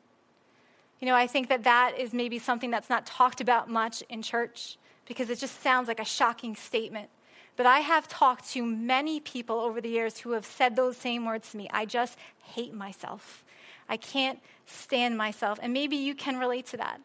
You 1.00 1.08
know, 1.08 1.16
I 1.16 1.28
think 1.28 1.50
that 1.50 1.64
that 1.64 1.98
is 1.98 2.14
maybe 2.14 2.40
something 2.40 2.72
that's 2.72 2.90
not 2.90 3.06
talked 3.06 3.42
about 3.42 3.70
much 3.70 4.04
in 4.10 4.22
church 4.22 4.78
because 5.06 5.30
it 5.30 5.40
just 5.40 5.62
sounds 5.62 5.88
like 5.88 6.00
a 6.00 6.06
shocking 6.06 6.56
statement. 6.56 7.10
But 7.56 7.66
I 7.66 7.80
have 7.80 8.08
talked 8.08 8.50
to 8.52 8.66
many 8.66 9.20
people 9.20 9.60
over 9.60 9.80
the 9.80 9.90
years 9.90 10.20
who 10.20 10.32
have 10.32 10.46
said 10.46 10.76
those 10.76 10.98
same 10.98 11.26
words 11.26 11.52
to 11.52 11.58
me. 11.58 11.70
I 11.72 11.86
just 11.86 12.18
hate 12.44 12.74
myself. 12.74 13.44
I 13.88 13.98
can't 13.98 14.40
stand 14.66 15.18
myself. 15.18 15.60
And 15.62 15.74
maybe 15.74 15.96
you 15.98 16.16
can 16.16 16.38
relate 16.38 16.66
to 16.68 16.78
that. 16.78 17.00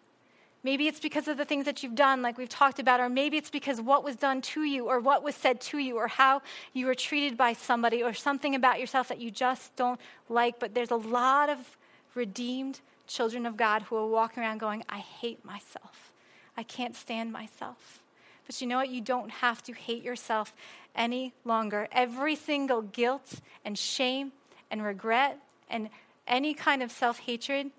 Maybe 0.68 0.87
it's 0.87 1.00
because 1.00 1.28
of 1.28 1.38
the 1.38 1.46
things 1.46 1.64
that 1.64 1.83
you've 1.83 1.94
done, 1.94 2.20
like 2.20 2.37
we've 2.37 2.46
talked 2.46 2.78
about, 2.78 3.00
or 3.00 3.09
maybe 3.09 3.38
it's 3.38 3.48
because 3.48 3.81
what 3.81 4.04
was 4.04 4.16
done 4.16 4.42
to 4.42 4.64
you, 4.64 4.85
or 4.85 5.00
what 5.00 5.22
was 5.22 5.35
said 5.35 5.62
to 5.62 5.78
you, 5.78 5.96
or 5.96 6.09
how 6.09 6.42
you 6.74 6.85
were 6.85 6.94
treated 6.94 7.38
by 7.38 7.54
somebody, 7.54 8.02
or 8.02 8.12
something 8.12 8.54
about 8.54 8.78
yourself 8.78 9.09
that 9.09 9.18
you 9.18 9.31
just 9.31 9.74
don't 9.76 9.98
like. 10.28 10.61
But 10.61 10.74
there's 10.74 10.90
a 10.90 10.96
lot 10.96 11.48
of 11.48 11.78
redeemed 12.14 12.81
children 13.07 13.46
of 13.46 13.57
God 13.57 13.81
who 13.85 13.96
are 13.96 14.07
walking 14.07 14.42
around 14.42 14.59
going, 14.59 14.85
I 14.90 14.98
hate 14.98 15.42
myself. 15.42 16.12
I 16.54 16.64
can't 16.64 16.94
stand 16.94 17.33
myself. 17.33 18.02
But 18.46 18.61
you 18.61 18.66
know 18.66 18.76
what? 18.76 18.90
You 18.90 19.00
don't 19.00 19.31
have 19.31 19.62
to 19.62 19.72
hate 19.72 20.02
yourself 20.02 20.54
any 20.94 21.33
longer. 21.46 21.88
Every 21.92 22.37
single 22.37 22.83
guilt 22.83 23.40
and 23.64 23.78
shame 23.78 24.33
and 24.70 24.85
regret 24.85 25.38
and 25.70 25.88
any 26.26 26.52
kind 26.52 26.83
of 26.83 26.90
self 26.90 27.20
hatred 27.20 27.70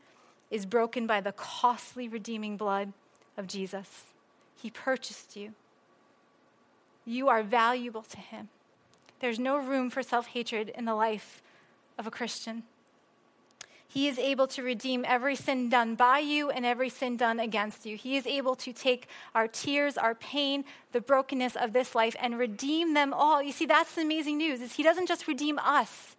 is 0.51 0.65
broken 0.65 1.05
by 1.07 1.21
the 1.21 1.31
costly 1.31 2.07
redeeming 2.07 2.57
blood 2.57 2.93
of 3.37 3.47
Jesus. 3.47 4.05
He 4.61 4.69
purchased 4.69 5.35
you. 5.35 5.53
You 7.05 7.29
are 7.29 7.43
valuable 7.43 8.03
to 8.03 8.17
Him. 8.17 8.49
There's 9.19 9.39
no 9.39 9.57
room 9.57 9.89
for 9.89 10.03
self 10.03 10.27
hatred 10.27 10.69
in 10.69 10.85
the 10.85 10.95
life 10.95 11.41
of 11.97 12.07
a 12.07 12.11
Christian. 12.11 12.63
He 13.91 14.07
is 14.07 14.19
able 14.19 14.45
to 14.49 14.61
redeem 14.61 15.03
every 15.07 15.35
sin 15.35 15.67
done 15.67 15.95
by 15.95 16.19
you 16.19 16.51
and 16.51 16.63
every 16.63 16.89
sin 16.89 17.17
done 17.17 17.39
against 17.39 17.87
you. 17.87 17.97
He 17.97 18.17
is 18.17 18.27
able 18.27 18.55
to 18.57 18.71
take 18.71 19.07
our 19.33 19.47
tears, 19.47 19.97
our 19.97 20.13
pain, 20.13 20.63
the 20.91 21.01
brokenness 21.01 21.55
of 21.55 21.73
this 21.73 21.95
life 21.95 22.15
and 22.19 22.37
redeem 22.37 22.93
them 22.93 23.13
all. 23.13 23.41
You 23.41 23.51
see, 23.51 23.65
that's 23.65 23.95
the 23.95 24.01
amazing 24.01 24.37
news 24.37 24.61
is 24.61 24.73
he 24.73 24.83
doesn't 24.83 25.07
just 25.07 25.27
redeem 25.27 25.57
us. 25.57 26.15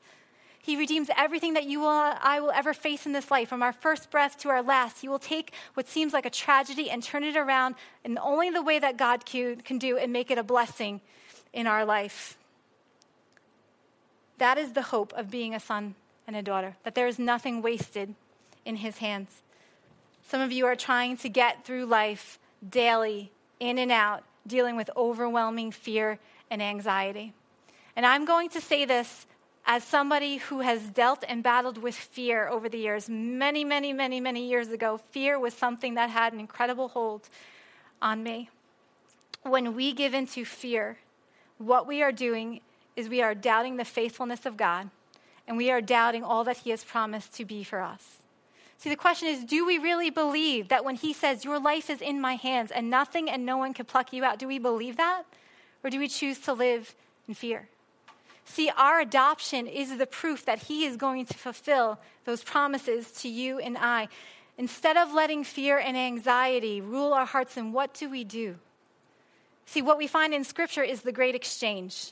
He 0.62 0.76
redeems 0.76 1.08
everything 1.16 1.54
that 1.54 1.64
you 1.64 1.80
will, 1.80 1.88
I 1.88 2.38
will 2.40 2.50
ever 2.50 2.74
face 2.74 3.06
in 3.06 3.12
this 3.12 3.30
life, 3.30 3.48
from 3.48 3.62
our 3.62 3.72
first 3.72 4.10
breath 4.10 4.36
to 4.38 4.50
our 4.50 4.62
last. 4.62 5.00
He 5.00 5.08
will 5.08 5.18
take 5.18 5.54
what 5.72 5.88
seems 5.88 6.12
like 6.12 6.26
a 6.26 6.30
tragedy 6.30 6.90
and 6.90 7.02
turn 7.02 7.24
it 7.24 7.36
around 7.36 7.76
in 8.04 8.18
only 8.18 8.50
the 8.50 8.62
way 8.62 8.78
that 8.78 8.98
God 8.98 9.24
can, 9.24 9.56
do 9.78 9.96
and 9.96 10.12
make 10.12 10.30
it 10.30 10.36
a 10.36 10.42
blessing 10.42 11.00
in 11.54 11.66
our 11.66 11.84
life. 11.84 12.36
That 14.36 14.58
is 14.58 14.72
the 14.72 14.82
hope 14.82 15.12
of 15.14 15.30
being 15.30 15.54
a 15.54 15.60
son 15.60 15.94
and 16.26 16.36
a 16.36 16.42
daughter, 16.42 16.76
that 16.84 16.94
there 16.94 17.06
is 17.06 17.18
nothing 17.18 17.62
wasted 17.62 18.14
in 18.64 18.76
his 18.76 18.98
hands. 18.98 19.42
Some 20.22 20.42
of 20.42 20.52
you 20.52 20.66
are 20.66 20.76
trying 20.76 21.16
to 21.18 21.28
get 21.28 21.64
through 21.64 21.86
life 21.86 22.38
daily, 22.68 23.32
in 23.58 23.78
and 23.78 23.90
out, 23.90 24.24
dealing 24.46 24.76
with 24.76 24.90
overwhelming 24.96 25.72
fear 25.72 26.18
and 26.50 26.62
anxiety. 26.62 27.32
And 27.96 28.04
I'm 28.04 28.24
going 28.24 28.50
to 28.50 28.60
say 28.60 28.84
this 28.84 29.26
as 29.66 29.84
somebody 29.84 30.38
who 30.38 30.60
has 30.60 30.82
dealt 30.88 31.24
and 31.28 31.42
battled 31.42 31.78
with 31.78 31.94
fear 31.94 32.48
over 32.48 32.68
the 32.68 32.78
years, 32.78 33.08
many, 33.08 33.64
many, 33.64 33.92
many, 33.92 34.20
many 34.20 34.48
years 34.48 34.70
ago, 34.70 34.98
fear 35.10 35.38
was 35.38 35.54
something 35.54 35.94
that 35.94 36.10
had 36.10 36.32
an 36.32 36.40
incredible 36.40 36.88
hold 36.88 37.28
on 38.02 38.22
me. 38.22 38.50
When 39.42 39.74
we 39.74 39.92
give 39.92 40.14
into 40.14 40.44
fear, 40.44 40.98
what 41.58 41.86
we 41.86 42.02
are 42.02 42.12
doing 42.12 42.60
is 42.96 43.08
we 43.08 43.22
are 43.22 43.34
doubting 43.34 43.76
the 43.76 43.84
faithfulness 43.84 44.46
of 44.46 44.56
God 44.56 44.90
and 45.46 45.56
we 45.56 45.70
are 45.70 45.80
doubting 45.80 46.22
all 46.22 46.44
that 46.44 46.58
He 46.58 46.70
has 46.70 46.84
promised 46.84 47.34
to 47.34 47.44
be 47.44 47.64
for 47.64 47.80
us. 47.80 48.18
See, 48.78 48.88
the 48.88 48.96
question 48.96 49.28
is 49.28 49.44
do 49.44 49.66
we 49.66 49.78
really 49.78 50.10
believe 50.10 50.68
that 50.68 50.84
when 50.84 50.96
He 50.96 51.12
says, 51.12 51.44
Your 51.44 51.60
life 51.60 51.90
is 51.90 52.00
in 52.00 52.20
my 52.20 52.34
hands 52.36 52.70
and 52.70 52.88
nothing 52.88 53.28
and 53.28 53.44
no 53.44 53.56
one 53.56 53.74
can 53.74 53.84
pluck 53.84 54.12
you 54.12 54.24
out, 54.24 54.38
do 54.38 54.46
we 54.46 54.58
believe 54.58 54.96
that? 54.96 55.24
Or 55.84 55.90
do 55.90 55.98
we 55.98 56.08
choose 56.08 56.38
to 56.40 56.52
live 56.52 56.94
in 57.28 57.34
fear? 57.34 57.68
See, 58.50 58.68
our 58.76 58.98
adoption 58.98 59.68
is 59.68 59.96
the 59.96 60.08
proof 60.08 60.44
that 60.46 60.64
He 60.64 60.84
is 60.84 60.96
going 60.96 61.24
to 61.26 61.34
fulfill 61.34 62.00
those 62.24 62.42
promises 62.42 63.12
to 63.22 63.28
you 63.28 63.60
and 63.60 63.78
I. 63.78 64.08
Instead 64.58 64.96
of 64.96 65.14
letting 65.14 65.44
fear 65.44 65.78
and 65.78 65.96
anxiety 65.96 66.80
rule 66.80 67.12
our 67.12 67.26
hearts, 67.26 67.56
and 67.56 67.72
what 67.72 67.94
do 67.94 68.10
we 68.10 68.24
do? 68.24 68.56
See, 69.66 69.82
what 69.82 69.98
we 69.98 70.08
find 70.08 70.34
in 70.34 70.42
Scripture 70.42 70.82
is 70.82 71.02
the 71.02 71.12
great 71.12 71.36
exchange. 71.36 72.10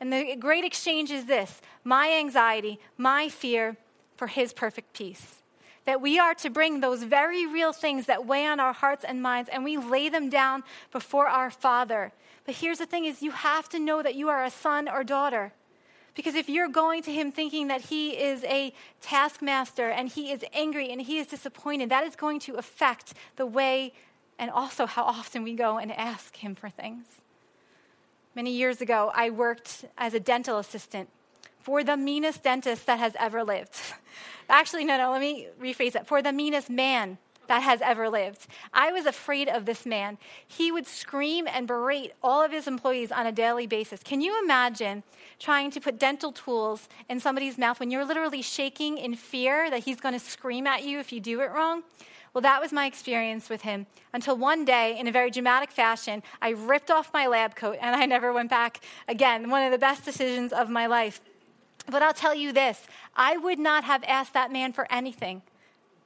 And 0.00 0.10
the 0.10 0.34
great 0.36 0.64
exchange 0.64 1.10
is 1.10 1.26
this 1.26 1.60
my 1.84 2.10
anxiety, 2.10 2.80
my 2.96 3.28
fear 3.28 3.76
for 4.16 4.28
His 4.28 4.54
perfect 4.54 4.94
peace. 4.94 5.42
That 5.84 6.00
we 6.00 6.18
are 6.18 6.34
to 6.36 6.48
bring 6.48 6.80
those 6.80 7.02
very 7.02 7.46
real 7.46 7.74
things 7.74 8.06
that 8.06 8.24
weigh 8.24 8.46
on 8.46 8.60
our 8.60 8.72
hearts 8.72 9.04
and 9.04 9.20
minds, 9.20 9.50
and 9.52 9.62
we 9.62 9.76
lay 9.76 10.08
them 10.08 10.30
down 10.30 10.64
before 10.90 11.28
our 11.28 11.50
Father. 11.50 12.12
But 12.46 12.54
here's 12.54 12.78
the 12.78 12.86
thing 12.86 13.04
is 13.04 13.20
you 13.20 13.32
have 13.32 13.68
to 13.68 13.78
know 13.78 14.02
that 14.02 14.14
you 14.14 14.30
are 14.30 14.42
a 14.42 14.50
son 14.50 14.88
or 14.88 15.04
daughter. 15.04 15.52
Because 16.16 16.34
if 16.34 16.48
you're 16.48 16.68
going 16.68 17.02
to 17.02 17.12
him 17.12 17.30
thinking 17.30 17.68
that 17.68 17.82
he 17.82 18.10
is 18.10 18.42
a 18.44 18.72
taskmaster 19.02 19.90
and 19.90 20.08
he 20.08 20.32
is 20.32 20.42
angry 20.52 20.90
and 20.90 21.00
he 21.00 21.18
is 21.18 21.26
disappointed, 21.26 21.90
that 21.90 22.04
is 22.04 22.16
going 22.16 22.40
to 22.40 22.54
affect 22.54 23.12
the 23.36 23.46
way 23.46 23.92
and 24.38 24.50
also 24.50 24.86
how 24.86 25.04
often 25.04 25.44
we 25.44 25.54
go 25.54 25.78
and 25.78 25.92
ask 25.92 26.36
him 26.36 26.54
for 26.54 26.70
things. 26.70 27.04
Many 28.34 28.50
years 28.50 28.80
ago, 28.80 29.12
I 29.14 29.30
worked 29.30 29.84
as 29.96 30.14
a 30.14 30.20
dental 30.20 30.58
assistant 30.58 31.10
for 31.60 31.84
the 31.84 31.96
meanest 31.96 32.42
dentist 32.42 32.86
that 32.86 32.98
has 32.98 33.14
ever 33.18 33.44
lived. 33.44 33.76
Actually, 34.48 34.84
no, 34.84 34.96
no, 34.96 35.12
let 35.12 35.20
me 35.20 35.48
rephrase 35.60 35.92
that. 35.92 36.06
For 36.06 36.22
the 36.22 36.32
meanest 36.32 36.70
man 36.70 37.18
that 37.48 37.62
has 37.62 37.80
ever 37.82 38.08
lived. 38.08 38.46
I 38.72 38.92
was 38.92 39.06
afraid 39.06 39.48
of 39.48 39.64
this 39.64 39.86
man. 39.86 40.18
He 40.46 40.70
would 40.72 40.86
scream 40.86 41.46
and 41.48 41.66
berate 41.66 42.12
all 42.22 42.42
of 42.42 42.52
his 42.52 42.66
employees 42.66 43.12
on 43.12 43.26
a 43.26 43.32
daily 43.32 43.66
basis. 43.66 44.02
Can 44.02 44.20
you 44.20 44.42
imagine 44.42 45.02
trying 45.38 45.70
to 45.72 45.80
put 45.80 45.98
dental 45.98 46.32
tools 46.32 46.88
in 47.08 47.20
somebody's 47.20 47.58
mouth 47.58 47.80
when 47.80 47.90
you're 47.90 48.04
literally 48.04 48.42
shaking 48.42 48.98
in 48.98 49.14
fear 49.14 49.70
that 49.70 49.84
he's 49.84 50.00
going 50.00 50.14
to 50.14 50.20
scream 50.20 50.66
at 50.66 50.84
you 50.84 50.98
if 50.98 51.12
you 51.12 51.20
do 51.20 51.40
it 51.40 51.50
wrong? 51.50 51.82
Well, 52.36 52.42
that 52.42 52.60
was 52.60 52.70
my 52.70 52.84
experience 52.84 53.48
with 53.48 53.62
him 53.62 53.86
until 54.12 54.36
one 54.36 54.66
day, 54.66 54.98
in 54.98 55.06
a 55.06 55.10
very 55.10 55.30
dramatic 55.30 55.70
fashion, 55.70 56.22
I 56.42 56.50
ripped 56.50 56.90
off 56.90 57.10
my 57.14 57.26
lab 57.26 57.54
coat 57.54 57.78
and 57.80 57.96
I 57.96 58.04
never 58.04 58.30
went 58.30 58.50
back 58.50 58.80
again. 59.08 59.48
One 59.48 59.62
of 59.62 59.72
the 59.72 59.78
best 59.78 60.04
decisions 60.04 60.52
of 60.52 60.68
my 60.68 60.86
life. 60.86 61.22
But 61.88 62.02
I'll 62.02 62.12
tell 62.12 62.34
you 62.34 62.52
this 62.52 62.86
I 63.14 63.36
would 63.36 63.58
not 63.58 63.84
have 63.84 64.04
asked 64.06 64.34
that 64.34 64.52
man 64.52 64.72
for 64.72 64.86
anything. 64.90 65.42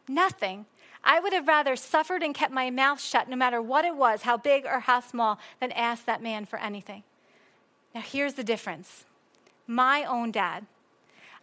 Nothing. 0.08 0.66
I 1.02 1.20
would 1.20 1.32
have 1.32 1.48
rather 1.48 1.76
suffered 1.76 2.22
and 2.22 2.34
kept 2.34 2.52
my 2.52 2.70
mouth 2.70 3.00
shut, 3.00 3.28
no 3.28 3.36
matter 3.36 3.62
what 3.62 3.84
it 3.84 3.96
was, 3.96 4.22
how 4.22 4.36
big 4.36 4.66
or 4.66 4.80
how 4.80 5.00
small, 5.00 5.38
than 5.60 5.72
ask 5.72 6.04
that 6.04 6.22
man 6.22 6.44
for 6.44 6.58
anything. 6.58 7.02
Now, 7.94 8.02
here's 8.02 8.34
the 8.34 8.44
difference 8.44 9.04
my 9.66 10.04
own 10.04 10.30
dad 10.30 10.66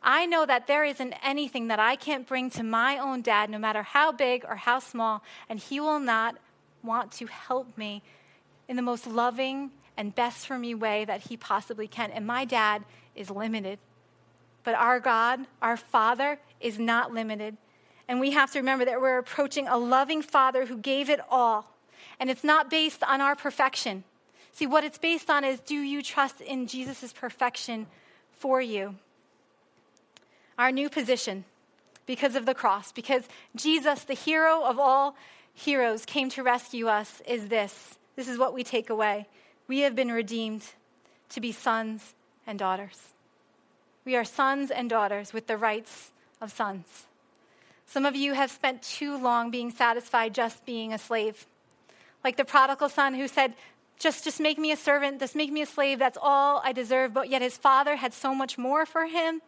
I 0.02 0.26
know 0.26 0.46
that 0.46 0.68
there 0.68 0.84
isn't 0.84 1.14
anything 1.24 1.68
that 1.68 1.80
I 1.80 1.96
can't 1.96 2.28
bring 2.28 2.50
to 2.52 2.64
my 2.64 2.98
own 2.98 3.22
dad, 3.22 3.50
no 3.50 3.58
matter 3.58 3.84
how 3.84 4.12
big 4.12 4.46
or 4.48 4.56
how 4.56 4.80
small, 4.80 5.24
and 5.50 5.60
he 5.60 5.80
will 5.80 6.00
not 6.00 6.38
want 6.84 7.12
to 7.14 7.26
help 7.26 7.78
me 7.78 8.04
in 8.68 8.76
the 8.76 8.82
most 8.82 9.08
loving 9.08 9.72
and 9.98 10.14
best 10.14 10.46
for 10.46 10.58
me 10.58 10.76
way 10.76 11.06
that 11.06 11.22
he 11.22 11.38
possibly 11.38 11.88
can. 11.88 12.12
And 12.12 12.28
my 12.28 12.46
dad 12.46 12.84
is 13.16 13.32
limited. 13.32 13.80
But 14.64 14.76
our 14.76 15.00
God, 15.00 15.48
our 15.62 15.78
Father, 15.78 16.40
is 16.60 16.78
not 16.78 17.14
limited. 17.14 17.58
And 18.08 18.20
we 18.20 18.32
have 18.32 18.52
to 18.54 18.60
remember 18.60 18.86
that 18.86 19.02
we're 19.02 19.18
approaching 19.18 19.68
a 19.68 19.78
loving 19.78 20.22
Father 20.22 20.66
who 20.66 20.78
gave 20.78 21.10
it 21.10 21.20
all. 21.30 21.74
And 22.20 22.30
it's 22.30 22.44
not 22.44 22.70
based 22.70 23.04
on 23.04 23.22
our 23.22 23.36
perfection. 23.36 24.04
See, 24.54 24.66
what 24.66 24.84
it's 24.84 24.98
based 24.98 25.30
on 25.30 25.44
is 25.44 25.60
do 25.60 25.76
you 25.76 26.02
trust 26.02 26.42
in 26.42 26.68
Jesus' 26.68 27.14
perfection 27.14 27.88
for 28.32 28.62
you? 28.62 28.96
our 30.58 30.72
new 30.72 30.90
position 30.90 31.46
because 32.06 32.36
of 32.36 32.46
the 32.46 32.54
cross, 32.54 32.92
because 32.92 33.24
Jesus, 33.56 34.04
the 34.04 34.14
hero 34.14 34.64
of 34.64 34.80
all 34.80 35.16
heroes, 35.54 36.06
came 36.06 36.30
to 36.30 36.44
rescue 36.44 36.88
us, 36.88 37.22
is 37.28 37.50
this. 37.50 37.98
This 38.16 38.28
is 38.28 38.38
what 38.38 38.54
we 38.54 38.64
take 38.64 38.90
away. 38.90 39.28
We 39.68 39.80
have 39.80 39.96
been 39.96 40.12
redeemed 40.12 40.64
to 41.30 41.42
be 41.42 41.52
sons 41.52 42.14
and 42.46 42.58
daughters. 42.58 43.10
We 44.06 44.16
are 44.16 44.24
sons 44.24 44.72
and 44.72 44.90
daughters 44.90 45.34
with 45.34 45.48
the 45.48 45.58
rights 45.58 46.12
of 46.40 46.52
sons. 46.52 47.07
Some 47.88 48.06
of 48.06 48.16
you 48.16 48.34
have 48.34 48.52
spent 48.52 48.84
too 48.84 49.18
long 49.18 49.50
being 49.50 49.72
satisfied 49.72 50.36
just 50.36 50.66
being 50.66 50.94
a 50.94 50.98
slave. 50.98 51.48
Like 52.24 52.38
the 52.38 52.46
prodigal 52.46 52.90
son 52.90 53.16
who 53.16 53.28
said, 53.28 53.54
just, 53.98 54.24
just 54.24 54.40
make 54.40 54.60
me 54.60 54.72
a 54.72 54.78
servant, 54.78 55.20
just 55.20 55.36
make 55.36 55.52
me 55.52 55.64
a 55.64 55.66
slave, 55.66 55.98
that's 55.98 56.18
all 56.22 56.62
I 56.64 56.72
deserve. 56.72 57.14
But 57.14 57.30
yet 57.30 57.42
his 57.42 57.58
father 57.58 57.96
had 57.96 58.14
so 58.14 58.36
much 58.36 58.58
more 58.58 58.86
for 58.86 59.08
him 59.08 59.42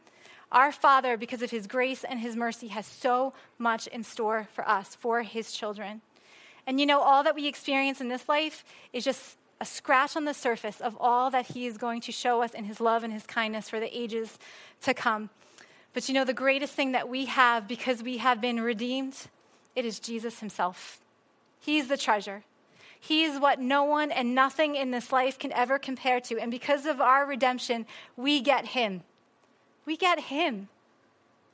our 0.52 0.72
Father, 0.72 1.16
because 1.16 1.42
of 1.42 1.52
His 1.52 1.68
grace 1.68 2.04
and 2.04 2.20
His 2.20 2.36
mercy, 2.36 2.70
has 2.70 2.86
so 2.86 3.34
much 3.58 3.88
in 3.88 4.04
store 4.04 4.48
for 4.54 4.68
us, 4.68 4.96
for 4.96 5.22
His 5.22 5.52
children. 5.52 6.02
And 6.66 6.80
you 6.80 6.86
know, 6.86 7.02
all 7.02 7.24
that 7.24 7.36
we 7.36 7.48
experience 7.48 8.02
in 8.02 8.10
this 8.10 8.28
life 8.28 8.64
is 8.92 9.04
just 9.04 9.38
a 9.62 9.66
scratch 9.66 10.16
on 10.16 10.26
the 10.26 10.34
surface 10.34 10.82
of 10.82 10.98
all 11.00 11.30
that 11.32 11.48
He 11.48 11.68
is 11.68 11.78
going 11.78 12.02
to 12.02 12.12
show 12.12 12.42
us 12.42 12.54
in 12.54 12.64
His 12.64 12.80
love 12.80 13.04
and 13.04 13.14
His 13.14 13.28
kindness 13.28 13.70
for 13.70 13.80
the 13.80 13.96
ages 13.96 14.40
to 14.82 14.94
come. 14.94 15.30
But 15.94 16.08
you 16.08 16.14
know, 16.14 16.26
the 16.26 16.34
greatest 16.34 16.74
thing 16.74 16.92
that 16.92 17.10
we 17.10 17.26
have 17.26 17.68
because 17.68 18.04
we 18.04 18.18
have 18.18 18.40
been 18.40 18.62
redeemed, 18.62 19.16
it 19.76 19.86
is 19.86 20.00
Jesus 20.00 20.40
Himself. 20.40 21.00
He's 21.60 21.88
the 21.88 21.98
treasure. 21.98 22.44
He 23.00 23.24
is 23.24 23.40
what 23.40 23.60
no 23.60 23.84
one 23.84 24.12
and 24.12 24.36
nothing 24.36 24.76
in 24.76 24.92
this 24.92 25.12
life 25.12 25.40
can 25.40 25.54
ever 25.54 25.80
compare 25.80 26.20
to. 26.22 26.38
And 26.40 26.52
because 26.52 26.86
of 26.86 27.00
our 27.00 27.26
redemption, 27.26 27.86
we 28.18 28.42
get 28.42 28.68
Him. 28.68 29.04
We 29.90 29.98
get 29.98 30.20
him. 30.20 30.70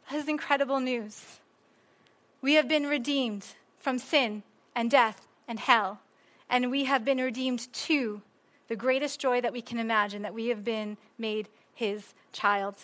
That 0.09 0.17
is 0.17 0.27
incredible 0.27 0.81
news. 0.81 1.39
We 2.41 2.55
have 2.55 2.67
been 2.67 2.85
redeemed 2.85 3.45
from 3.79 3.97
sin 3.97 4.43
and 4.75 4.91
death 4.91 5.25
and 5.47 5.57
hell, 5.57 6.01
and 6.49 6.69
we 6.69 6.83
have 6.83 7.05
been 7.05 7.19
redeemed 7.19 7.71
to 7.71 8.21
the 8.67 8.75
greatest 8.75 9.21
joy 9.21 9.39
that 9.39 9.53
we 9.53 9.61
can 9.61 9.79
imagine 9.79 10.23
that 10.23 10.33
we 10.33 10.47
have 10.47 10.65
been 10.65 10.97
made 11.17 11.47
his 11.73 12.13
child. 12.33 12.75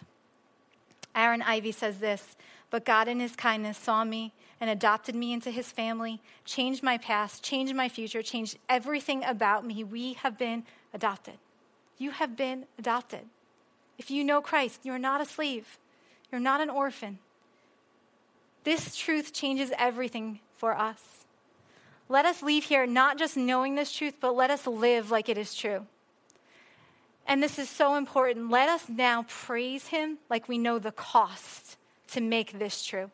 Aaron 1.15 1.41
Ivey 1.41 1.71
says 1.71 1.99
this 1.99 2.35
But 2.69 2.85
God, 2.85 3.07
in 3.07 3.19
his 3.19 3.35
kindness, 3.35 3.77
saw 3.77 4.03
me 4.03 4.33
and 4.59 4.69
adopted 4.69 5.15
me 5.15 5.33
into 5.33 5.51
his 5.51 5.71
family, 5.71 6.21
changed 6.45 6.83
my 6.83 6.97
past, 6.97 7.43
changed 7.43 7.75
my 7.75 7.89
future, 7.89 8.21
changed 8.21 8.57
everything 8.69 9.23
about 9.23 9.65
me. 9.65 9.83
We 9.83 10.13
have 10.13 10.37
been 10.37 10.63
adopted. 10.93 11.35
You 11.97 12.11
have 12.11 12.35
been 12.35 12.65
adopted. 12.77 13.21
If 13.97 14.09
you 14.09 14.23
know 14.23 14.41
Christ, 14.41 14.81
you're 14.83 14.99
not 14.99 15.21
a 15.21 15.25
slave, 15.25 15.77
you're 16.31 16.41
not 16.41 16.61
an 16.61 16.69
orphan. 16.69 17.19
This 18.63 18.95
truth 18.95 19.33
changes 19.33 19.71
everything 19.77 20.39
for 20.55 20.77
us. 20.77 21.25
Let 22.09 22.25
us 22.25 22.43
leave 22.43 22.65
here 22.65 22.85
not 22.85 23.17
just 23.17 23.37
knowing 23.37 23.75
this 23.75 23.91
truth, 23.91 24.15
but 24.19 24.35
let 24.35 24.51
us 24.51 24.67
live 24.67 25.11
like 25.11 25.29
it 25.29 25.37
is 25.37 25.55
true. 25.55 25.85
And 27.27 27.41
this 27.41 27.59
is 27.59 27.69
so 27.69 27.95
important. 27.95 28.49
Let 28.49 28.69
us 28.69 28.89
now 28.89 29.25
praise 29.27 29.87
Him 29.87 30.17
like 30.29 30.47
we 30.47 30.57
know 30.57 30.79
the 30.79 30.91
cost 30.91 31.77
to 32.09 32.21
make 32.21 32.57
this 32.59 32.83
true. 32.85 33.11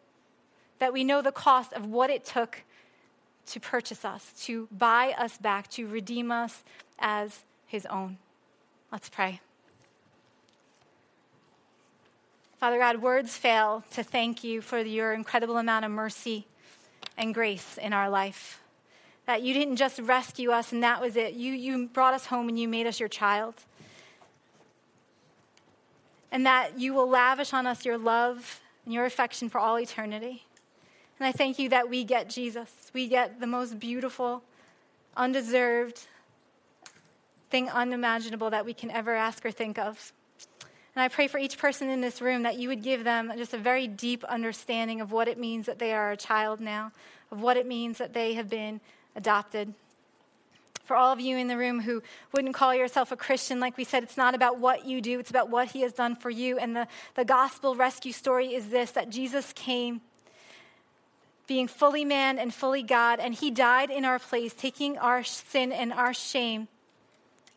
That 0.80 0.94
we 0.94 1.04
know 1.04 1.22
the 1.22 1.32
cost 1.32 1.74
of 1.74 1.86
what 1.86 2.10
it 2.10 2.26
took 2.26 2.64
to 3.48 3.60
purchase 3.60 4.04
us, 4.04 4.34
to 4.44 4.68
buy 4.72 5.16
us 5.18 5.38
back, 5.38 5.70
to 5.72 5.88
redeem 5.88 6.32
us 6.32 6.64
as 7.00 7.44
His 7.66 7.86
own. 7.88 8.18
Let's 8.92 9.10
pray. 9.10 9.42
Father 12.60 12.80
God, 12.80 13.02
words 13.04 13.38
fail 13.38 13.84
to 13.92 14.02
thank 14.02 14.44
you 14.44 14.62
for 14.62 14.80
your 14.80 15.14
incredible 15.14 15.58
amount 15.58 15.86
of 15.86 15.92
mercy 15.92 16.48
and 17.16 17.34
grace 17.34 17.78
in 17.78 17.94
our 17.94 18.10
life. 18.10 18.62
That 19.28 19.44
you 19.44 19.54
didn't 19.54 19.76
just 19.76 20.00
rescue 20.00 20.50
us 20.50 20.72
and 20.72 20.82
that 20.82 21.00
was 21.00 21.16
it. 21.16 21.34
You, 21.34 21.54
you 21.54 21.88
brought 21.88 22.16
us 22.16 22.26
home 22.26 22.50
and 22.50 22.58
you 22.58 22.68
made 22.68 22.88
us 22.88 23.00
your 23.00 23.10
child. 23.10 23.54
And 26.32 26.46
that 26.46 26.80
you 26.80 26.94
will 26.94 27.10
lavish 27.10 27.54
on 27.54 27.66
us 27.66 27.86
your 27.86 27.98
love 27.98 28.62
and 28.86 28.94
your 28.94 29.06
affection 29.06 29.50
for 29.50 29.60
all 29.60 29.80
eternity. 29.80 30.46
And 31.20 31.28
I 31.28 31.32
thank 31.32 31.58
you 31.58 31.70
that 31.70 31.90
we 31.90 32.04
get 32.04 32.30
Jesus. 32.30 32.92
We 32.94 33.08
get 33.08 33.40
the 33.40 33.48
most 33.48 33.80
beautiful, 33.80 34.44
undeserved 35.16 36.08
thing 37.50 37.70
unimaginable 37.70 38.50
that 38.50 38.66
we 38.66 38.74
can 38.74 38.92
ever 38.92 39.16
ask 39.16 39.46
or 39.46 39.52
think 39.52 39.80
of. 39.80 40.12
And 40.96 41.04
I 41.04 41.08
pray 41.10 41.28
for 41.28 41.38
each 41.38 41.58
person 41.58 41.90
in 41.90 42.02
this 42.02 42.22
room 42.22 42.44
that 42.44 42.58
you 42.58 42.70
would 42.70 42.82
give 42.82 43.04
them 43.04 43.32
just 43.38 43.54
a 43.54 43.58
very 43.58 43.88
deep 43.88 44.24
understanding 44.24 45.00
of 45.00 45.12
what 45.12 45.28
it 45.28 45.38
means 45.38 45.68
that 45.68 45.80
they 45.80 45.94
are 45.94 46.12
a 46.12 46.18
child 46.18 46.60
now, 46.60 46.92
of 47.32 47.40
what 47.40 47.56
it 47.56 47.68
means 47.68 48.00
that 48.00 48.14
they 48.14 48.34
have 48.34 48.50
been 48.50 48.82
adopted. 49.16 49.74
For 50.88 50.96
all 50.96 51.12
of 51.12 51.20
you 51.20 51.36
in 51.36 51.50
the 51.50 51.58
room 51.58 51.82
who 51.82 52.02
wouldn't 52.32 52.56
call 52.56 52.74
yourself 52.74 53.12
a 53.12 53.18
Christian, 53.18 53.60
like 53.60 53.76
we 53.76 53.84
said, 53.84 54.04
it's 54.04 54.16
not 54.16 54.34
about 54.34 54.58
what 54.58 54.86
you 54.86 55.02
do, 55.02 55.20
it's 55.20 55.30
about 55.30 55.50
what 55.50 55.68
He 55.68 55.82
has 55.82 55.92
done 55.92 56.16
for 56.16 56.30
you. 56.30 56.58
And 56.58 56.74
the, 56.74 56.88
the 57.16 57.26
gospel 57.26 57.76
rescue 57.76 58.14
story 58.14 58.56
is 58.56 58.70
this 58.70 58.92
that 58.92 59.10
Jesus 59.10 59.52
came 59.52 60.00
being 61.46 61.68
fully 61.68 62.06
man 62.06 62.40
and 62.40 62.54
fully 62.54 62.84
God, 62.84 63.20
and 63.20 63.34
He 63.34 63.52
died 63.52 63.90
in 63.90 64.06
our 64.06 64.18
place, 64.18 64.54
taking 64.54 64.98
our 64.98 65.26
sin 65.26 65.74
and 65.74 65.92
our 65.92 66.14
shame 66.14 66.70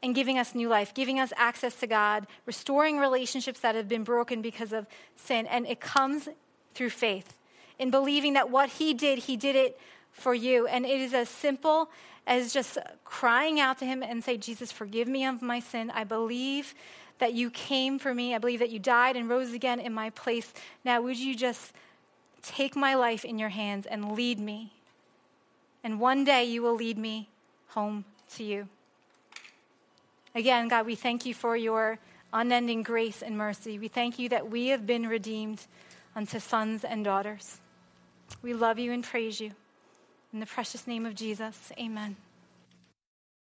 and 0.03 0.13
giving 0.13 0.37
us 0.37 0.53
new 0.53 0.69
life, 0.69 0.93
giving 0.93 1.21
us 1.21 1.33
access 1.37 1.77
to 1.77 1.87
God, 1.87 2.27
restoring 2.47 2.99
relationships 2.99 3.61
that 3.61 3.77
have 3.77 3.87
been 3.87 4.03
broken 4.03 4.43
because 4.43 4.73
of 4.73 4.89
sin. 5.15 5.47
And 5.47 5.69
it 5.69 5.79
comes 5.79 6.29
through 6.75 6.91
faith, 6.91 7.39
in 7.79 7.93
believing 7.93 8.33
that 8.33 8.51
what 8.51 8.71
He 8.71 8.93
did, 8.93 9.21
He 9.21 9.37
did 9.37 9.55
it 9.55 9.79
for 10.13 10.35
you. 10.35 10.67
And 10.67 10.85
it 10.85 11.01
is 11.01 11.15
as 11.15 11.29
simple 11.29 11.91
as 12.27 12.53
just 12.53 12.79
crying 13.05 13.59
out 13.59 13.79
to 13.79 13.85
Him 13.85 14.03
and 14.03 14.23
say, 14.23 14.37
Jesus, 14.37 14.71
forgive 14.71 15.09
me 15.09 15.25
of 15.25 15.43
my 15.43 15.61
sin. 15.61 15.91
I 15.91 16.05
believe 16.05 16.75
that 17.19 17.35
you 17.35 17.51
came 17.51 17.99
for 17.99 18.15
me. 18.15 18.35
I 18.35 18.39
believe 18.39 18.61
that 18.61 18.71
you 18.71 18.79
died 18.79 19.17
and 19.17 19.29
rose 19.29 19.53
again 19.53 19.81
in 19.81 19.93
my 19.93 20.11
place. 20.11 20.53
Now, 20.85 21.01
would 21.03 21.19
you 21.19 21.35
just 21.35 21.73
take 22.43 22.75
my 22.75 22.95
life 22.95 23.25
in 23.25 23.39
your 23.39 23.51
hands 23.51 23.87
and 23.87 24.13
lead 24.13 24.39
me? 24.39 24.73
And 25.85 26.01
one 26.01 26.25
day 26.25 26.45
you 26.45 26.63
will 26.63 26.75
lead 26.75 26.99
me 26.99 27.29
home 27.69 28.05
to 28.35 28.45
you. 28.45 28.69
Again, 30.35 30.69
God, 30.69 30.87
we 30.87 30.95
thank 30.95 31.27
you 31.27 31.35
for 31.35 31.57
your 31.57 31.99
unending 32.33 32.83
grace 32.83 33.23
and 33.23 33.37
mercy. 33.37 33.79
We 33.79 33.89
thank 33.89 34.19
you 34.19 34.29
that 34.29 34.51
we 34.51 34.69
have 34.69 34.87
been 34.87 35.09
redeemed 35.09 35.67
unto 36.15 36.39
sons 36.39 36.85
and 36.85 37.05
daughters. 37.05 37.59
We 38.43 38.55
love 38.55 38.79
you 38.79 38.93
and 38.93 39.03
praise 39.03 39.41
you. 39.41 39.53
In 40.33 40.39
the 40.39 40.47
precious 40.47 40.87
name 40.87 41.07
of 41.07 41.17
Jesus, 41.17 41.73
amen. 41.77 42.17